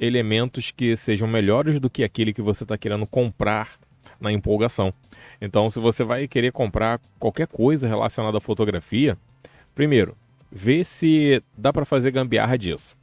elementos 0.00 0.70
que 0.70 0.96
sejam 0.96 1.28
melhores 1.28 1.78
do 1.78 1.90
que 1.90 2.02
aquele 2.02 2.32
que 2.32 2.40
você 2.40 2.62
está 2.64 2.78
querendo 2.78 3.06
comprar 3.06 3.78
na 4.18 4.32
empolgação. 4.32 4.94
Então, 5.42 5.68
se 5.68 5.78
você 5.78 6.02
vai 6.02 6.26
querer 6.26 6.52
comprar 6.52 6.98
qualquer 7.18 7.46
coisa 7.46 7.86
relacionada 7.86 8.38
à 8.38 8.40
fotografia, 8.40 9.18
primeiro, 9.74 10.16
vê 10.50 10.82
se 10.84 11.42
dá 11.54 11.70
para 11.70 11.84
fazer 11.84 12.10
gambiarra 12.10 12.56
disso. 12.56 12.96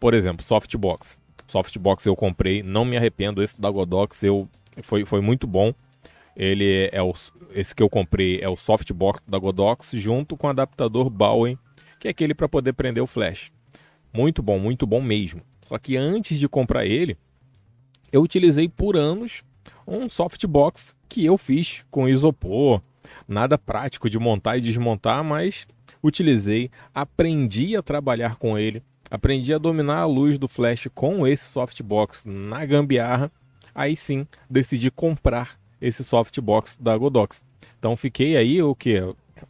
Por 0.00 0.12
exemplo, 0.12 0.44
softbox. 0.44 1.20
Softbox 1.46 2.04
eu 2.04 2.16
comprei, 2.16 2.64
não 2.64 2.84
me 2.84 2.96
arrependo. 2.96 3.44
Esse 3.44 3.60
da 3.60 3.70
Godox 3.70 4.24
eu 4.24 4.48
foi, 4.82 5.04
foi 5.04 5.20
muito 5.20 5.46
bom. 5.46 5.72
Ele 6.36 6.88
é 6.92 7.02
o, 7.02 7.12
esse 7.52 7.74
que 7.74 7.82
eu 7.82 7.88
comprei 7.88 8.40
é 8.40 8.48
o 8.48 8.56
softbox 8.56 9.22
da 9.26 9.38
Godox 9.38 9.90
junto 9.92 10.36
com 10.36 10.46
o 10.46 10.50
adaptador 10.50 11.08
Bowen, 11.08 11.58
que 12.00 12.08
é 12.08 12.10
aquele 12.10 12.34
para 12.34 12.48
poder 12.48 12.72
prender 12.72 13.02
o 13.02 13.06
flash. 13.06 13.52
Muito 14.12 14.42
bom, 14.42 14.58
muito 14.58 14.86
bom 14.86 15.00
mesmo. 15.00 15.42
Só 15.66 15.78
que 15.78 15.96
antes 15.96 16.38
de 16.38 16.48
comprar 16.48 16.84
ele, 16.84 17.16
eu 18.12 18.22
utilizei 18.22 18.68
por 18.68 18.96
anos 18.96 19.42
um 19.86 20.08
softbox 20.08 20.94
que 21.08 21.24
eu 21.24 21.38
fiz 21.38 21.84
com 21.90 22.08
isopor. 22.08 22.80
Nada 23.26 23.56
prático 23.56 24.10
de 24.10 24.18
montar 24.18 24.56
e 24.56 24.60
desmontar, 24.60 25.22
mas 25.22 25.66
utilizei, 26.02 26.70
aprendi 26.94 27.76
a 27.76 27.82
trabalhar 27.82 28.36
com 28.36 28.58
ele, 28.58 28.82
aprendi 29.10 29.54
a 29.54 29.58
dominar 29.58 30.00
a 30.00 30.06
luz 30.06 30.38
do 30.38 30.48
flash 30.48 30.88
com 30.94 31.26
esse 31.26 31.44
softbox 31.44 32.24
na 32.26 32.64
gambiarra. 32.64 33.32
Aí 33.74 33.96
sim, 33.96 34.26
decidi 34.48 34.90
comprar 34.90 35.58
esse 35.84 36.02
softbox 36.02 36.78
da 36.80 36.96
Godox. 36.96 37.44
Então 37.78 37.94
fiquei 37.94 38.36
aí 38.36 38.62
o 38.62 38.74
que 38.74 39.00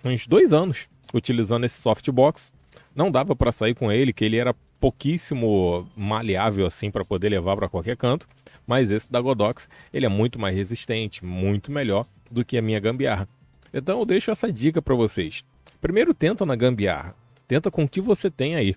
uns 0.05 0.27
dois 0.27 0.53
anos 0.53 0.89
utilizando 1.13 1.65
esse 1.65 1.81
softbox. 1.81 2.53
Não 2.95 3.11
dava 3.11 3.37
para 3.37 3.53
sair 3.53 3.75
com 3.75 3.91
ele, 3.91 4.13
que 4.13 4.25
ele 4.25 4.37
era 4.37 4.55
pouquíssimo 4.81 5.89
maleável 5.97 6.67
assim 6.67 6.91
para 6.91 7.05
poder 7.05 7.29
levar 7.29 7.57
para 7.57 7.69
qualquer 7.69 7.97
canto. 7.97 8.29
Mas 8.67 8.91
esse 8.91 9.11
da 9.11 9.21
Godox 9.21 9.69
ele 9.93 10.07
é 10.07 10.09
muito 10.09 10.39
mais 10.39 10.57
resistente, 10.57 11.25
muito 11.25 11.71
melhor 11.71 12.07
do 12.29 12.45
que 12.45 12.59
a 12.59 12.63
minha 12.63 12.81
gambiarra. 12.81 13.29
Então 13.73 14.01
eu 14.01 14.05
deixo 14.05 14.31
essa 14.31 14.53
dica 14.53 14.83
para 14.83 14.95
vocês. 14.95 15.45
Primeiro 15.81 16.13
tenta 16.13 16.45
na 16.45 16.57
gambiarra, 16.57 17.15
tenta 17.47 17.71
com 17.71 17.85
o 17.85 17.89
que 17.89 18.01
você 18.01 18.29
tem 18.31 18.57
aí. 18.57 18.75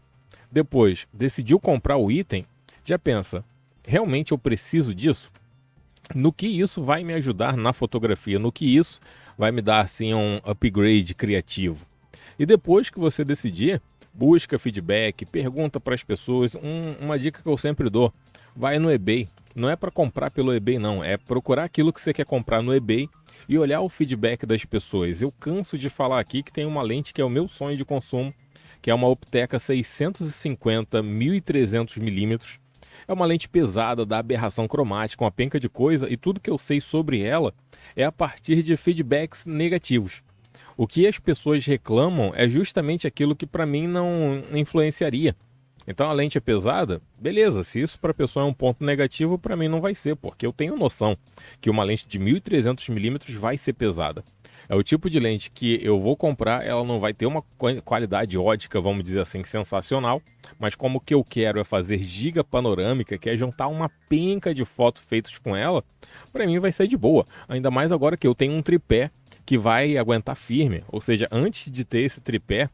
Depois 0.51 1.07
decidiu 1.11 1.59
comprar 1.59 1.97
o 1.97 2.11
item, 2.11 2.45
já 2.83 2.99
pensa, 2.99 3.43
realmente 3.83 4.31
eu 4.31 4.37
preciso 4.37 4.93
disso? 4.93 5.31
No 6.15 6.31
que 6.31 6.47
isso 6.47 6.83
vai 6.83 7.03
me 7.03 7.13
ajudar 7.13 7.57
na 7.57 7.73
fotografia, 7.73 8.39
no 8.39 8.51
que 8.51 8.77
isso 8.77 8.99
vai 9.37 9.51
me 9.51 9.61
dar 9.61 9.81
assim 9.81 10.13
um 10.13 10.39
upgrade 10.43 11.13
criativo. 11.13 11.85
E 12.39 12.45
depois 12.45 12.89
que 12.89 12.99
você 12.99 13.23
decidir, 13.23 13.81
busca 14.13 14.57
feedback, 14.57 15.25
pergunta 15.25 15.79
para 15.79 15.95
as 15.95 16.03
pessoas. 16.03 16.55
Um, 16.55 16.95
uma 16.99 17.17
dica 17.17 17.41
que 17.41 17.47
eu 17.47 17.57
sempre 17.57 17.89
dou: 17.89 18.13
vai 18.55 18.79
no 18.79 18.91
eBay. 18.91 19.27
Não 19.55 19.69
é 19.69 19.75
para 19.75 19.89
comprar 19.89 20.29
pelo 20.29 20.53
eBay, 20.53 20.77
não. 20.77 21.03
É 21.03 21.17
procurar 21.17 21.63
aquilo 21.63 21.91
que 21.91 21.99
você 21.99 22.13
quer 22.13 22.25
comprar 22.25 22.61
no 22.61 22.75
eBay 22.75 23.09
e 23.49 23.57
olhar 23.57 23.81
o 23.81 23.89
feedback 23.89 24.45
das 24.45 24.63
pessoas. 24.65 25.21
Eu 25.21 25.31
canso 25.31 25.77
de 25.77 25.89
falar 25.89 26.19
aqui 26.19 26.43
que 26.43 26.53
tem 26.53 26.65
uma 26.65 26.83
lente 26.83 27.13
que 27.13 27.21
é 27.21 27.25
o 27.25 27.29
meu 27.29 27.47
sonho 27.47 27.75
de 27.75 27.83
consumo, 27.83 28.33
que 28.81 28.91
é 28.91 28.93
uma 28.93 29.07
Opteca 29.07 29.57
650 29.57 31.01
1300 31.01 31.97
milímetros 31.97 32.59
é 33.07 33.13
uma 33.13 33.25
lente 33.25 33.47
pesada 33.47 34.05
da 34.05 34.19
aberração 34.19 34.67
cromática, 34.67 35.23
uma 35.23 35.31
penca 35.31 35.59
de 35.59 35.69
coisa, 35.69 36.09
e 36.09 36.17
tudo 36.17 36.41
que 36.41 36.49
eu 36.49 36.57
sei 36.57 36.81
sobre 36.81 37.21
ela 37.21 37.53
é 37.95 38.03
a 38.03 38.11
partir 38.11 38.61
de 38.61 38.75
feedbacks 38.75 39.45
negativos. 39.45 40.21
O 40.75 40.85
que 40.85 41.07
as 41.07 41.17
pessoas 41.17 41.65
reclamam 41.65 42.31
é 42.35 42.47
justamente 42.47 43.07
aquilo 43.07 43.35
que 43.35 43.47
para 43.47 43.65
mim 43.65 43.87
não 43.87 44.43
influenciaria. 44.53 45.35
Então 45.87 46.09
a 46.09 46.13
lente 46.13 46.37
é 46.37 46.41
pesada, 46.41 47.01
beleza. 47.17 47.63
Se 47.63 47.81
isso 47.81 47.97
para 47.97 48.11
a 48.11 48.13
pessoa 48.13 48.45
é 48.45 48.47
um 48.47 48.53
ponto 48.53 48.83
negativo, 48.83 49.39
para 49.39 49.55
mim 49.55 49.69
não 49.69 49.79
vai 49.79 49.95
ser, 49.95 50.17
porque 50.17 50.45
eu 50.45 50.51
tenho 50.51 50.75
noção 50.75 51.17
que 51.61 51.69
uma 51.69 51.83
lente 51.83 52.05
de 52.07 52.19
1300 52.19 52.89
milímetros 52.89 53.33
vai 53.35 53.57
ser 53.57 53.73
pesada. 53.73 54.23
É 54.69 54.75
o 54.75 54.83
tipo 54.83 55.09
de 55.09 55.19
lente 55.19 55.49
que 55.49 55.79
eu 55.81 55.99
vou 55.99 56.17
comprar, 56.17 56.65
ela 56.65 56.83
não 56.83 56.99
vai 56.99 57.13
ter 57.13 57.25
uma 57.25 57.41
qualidade 57.85 58.37
ótica, 58.37 58.81
vamos 58.81 59.03
dizer 59.03 59.21
assim, 59.21 59.43
sensacional, 59.43 60.21
mas 60.59 60.75
como 60.75 60.99
que 60.99 61.13
eu 61.13 61.23
quero 61.23 61.59
é 61.59 61.63
fazer 61.63 62.01
giga 62.01 62.43
panorâmica, 62.43 63.17
que 63.17 63.29
é 63.29 63.37
juntar 63.37 63.67
uma 63.67 63.89
penca 64.09 64.53
de 64.53 64.65
fotos 64.65 65.01
feitas 65.01 65.37
com 65.37 65.55
ela, 65.55 65.83
para 66.33 66.45
mim 66.45 66.59
vai 66.59 66.71
ser 66.71 66.87
de 66.87 66.97
boa. 66.97 67.25
Ainda 67.47 67.71
mais 67.71 67.91
agora 67.91 68.17
que 68.17 68.27
eu 68.27 68.35
tenho 68.35 68.53
um 68.53 68.61
tripé 68.61 69.09
que 69.45 69.57
vai 69.57 69.97
aguentar 69.97 70.35
firme, 70.35 70.83
ou 70.89 70.99
seja, 70.99 71.27
antes 71.31 71.71
de 71.71 71.85
ter 71.85 72.01
esse 72.01 72.19
tripé, 72.19 72.69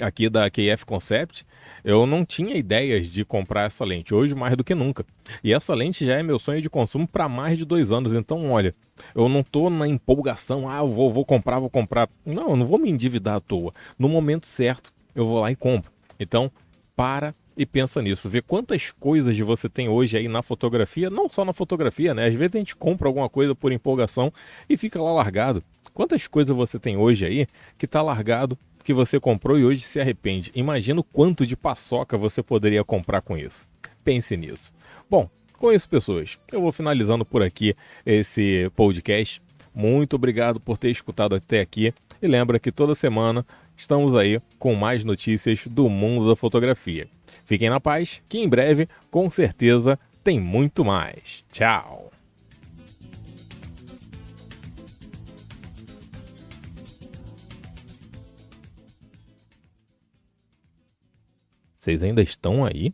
aqui 0.00 0.28
da 0.28 0.50
KF 0.50 0.84
Concept, 0.84 1.46
eu 1.84 2.06
não 2.06 2.24
tinha 2.24 2.56
ideias 2.56 3.12
de 3.12 3.24
comprar 3.24 3.64
essa 3.64 3.84
lente, 3.84 4.14
hoje 4.14 4.34
mais 4.34 4.56
do 4.56 4.64
que 4.64 4.74
nunca. 4.74 5.04
E 5.42 5.52
essa 5.52 5.74
lente 5.74 6.04
já 6.04 6.18
é 6.18 6.22
meu 6.22 6.38
sonho 6.38 6.60
de 6.60 6.70
consumo 6.70 7.06
para 7.06 7.28
mais 7.28 7.58
de 7.58 7.64
dois 7.64 7.92
anos, 7.92 8.14
então 8.14 8.50
olha, 8.50 8.74
eu 9.14 9.28
não 9.28 9.42
tô 9.42 9.70
na 9.70 9.86
empolgação, 9.86 10.68
ah, 10.68 10.82
vou, 10.82 11.12
vou 11.12 11.24
comprar, 11.24 11.58
vou 11.58 11.70
comprar. 11.70 12.08
Não, 12.24 12.50
eu 12.50 12.56
não 12.56 12.66
vou 12.66 12.78
me 12.78 12.90
endividar 12.90 13.36
à 13.36 13.40
toa. 13.40 13.72
No 13.98 14.08
momento 14.08 14.46
certo, 14.46 14.92
eu 15.14 15.26
vou 15.26 15.40
lá 15.40 15.50
e 15.50 15.56
compro. 15.56 15.90
Então, 16.18 16.50
para 16.94 17.34
e 17.56 17.64
pensa 17.64 18.02
nisso. 18.02 18.28
Vê 18.28 18.42
quantas 18.42 18.90
coisas 18.92 19.36
você 19.38 19.68
tem 19.68 19.88
hoje 19.88 20.18
aí 20.18 20.28
na 20.28 20.42
fotografia, 20.42 21.08
não 21.08 21.28
só 21.28 21.44
na 21.44 21.52
fotografia, 21.52 22.12
né? 22.12 22.26
Às 22.26 22.34
vezes 22.34 22.54
a 22.54 22.58
gente 22.58 22.76
compra 22.76 23.08
alguma 23.08 23.28
coisa 23.28 23.54
por 23.54 23.72
empolgação 23.72 24.32
e 24.68 24.76
fica 24.76 25.00
lá 25.00 25.12
largado. 25.12 25.62
Quantas 25.94 26.26
coisas 26.26 26.54
você 26.54 26.78
tem 26.78 26.96
hoje 26.96 27.24
aí 27.24 27.46
que 27.78 27.86
está 27.86 28.02
largado, 28.02 28.58
que 28.86 28.94
você 28.94 29.18
comprou 29.18 29.58
e 29.58 29.64
hoje 29.64 29.80
se 29.80 30.00
arrepende? 30.00 30.52
Imagina 30.54 31.00
o 31.00 31.04
quanto 31.04 31.44
de 31.44 31.56
paçoca 31.56 32.16
você 32.16 32.40
poderia 32.40 32.84
comprar 32.84 33.20
com 33.20 33.36
isso. 33.36 33.66
Pense 34.04 34.36
nisso. 34.36 34.72
Bom, 35.10 35.28
com 35.58 35.72
isso, 35.72 35.88
pessoas, 35.90 36.38
eu 36.52 36.60
vou 36.60 36.70
finalizando 36.70 37.24
por 37.24 37.42
aqui 37.42 37.74
esse 38.06 38.70
podcast. 38.76 39.42
Muito 39.74 40.14
obrigado 40.14 40.60
por 40.60 40.78
ter 40.78 40.90
escutado 40.90 41.34
até 41.34 41.60
aqui. 41.60 41.92
E 42.22 42.28
lembra 42.28 42.60
que 42.60 42.70
toda 42.70 42.94
semana 42.94 43.44
estamos 43.76 44.14
aí 44.14 44.40
com 44.56 44.72
mais 44.76 45.02
notícias 45.02 45.66
do 45.66 45.90
mundo 45.90 46.28
da 46.28 46.36
fotografia. 46.36 47.08
Fiquem 47.44 47.68
na 47.68 47.80
paz, 47.80 48.22
que 48.28 48.38
em 48.38 48.48
breve, 48.48 48.88
com 49.10 49.28
certeza, 49.28 49.98
tem 50.22 50.38
muito 50.38 50.84
mais. 50.84 51.44
Tchau! 51.50 52.15
Vocês 61.86 62.02
ainda 62.02 62.20
estão 62.20 62.64
aí? 62.64 62.92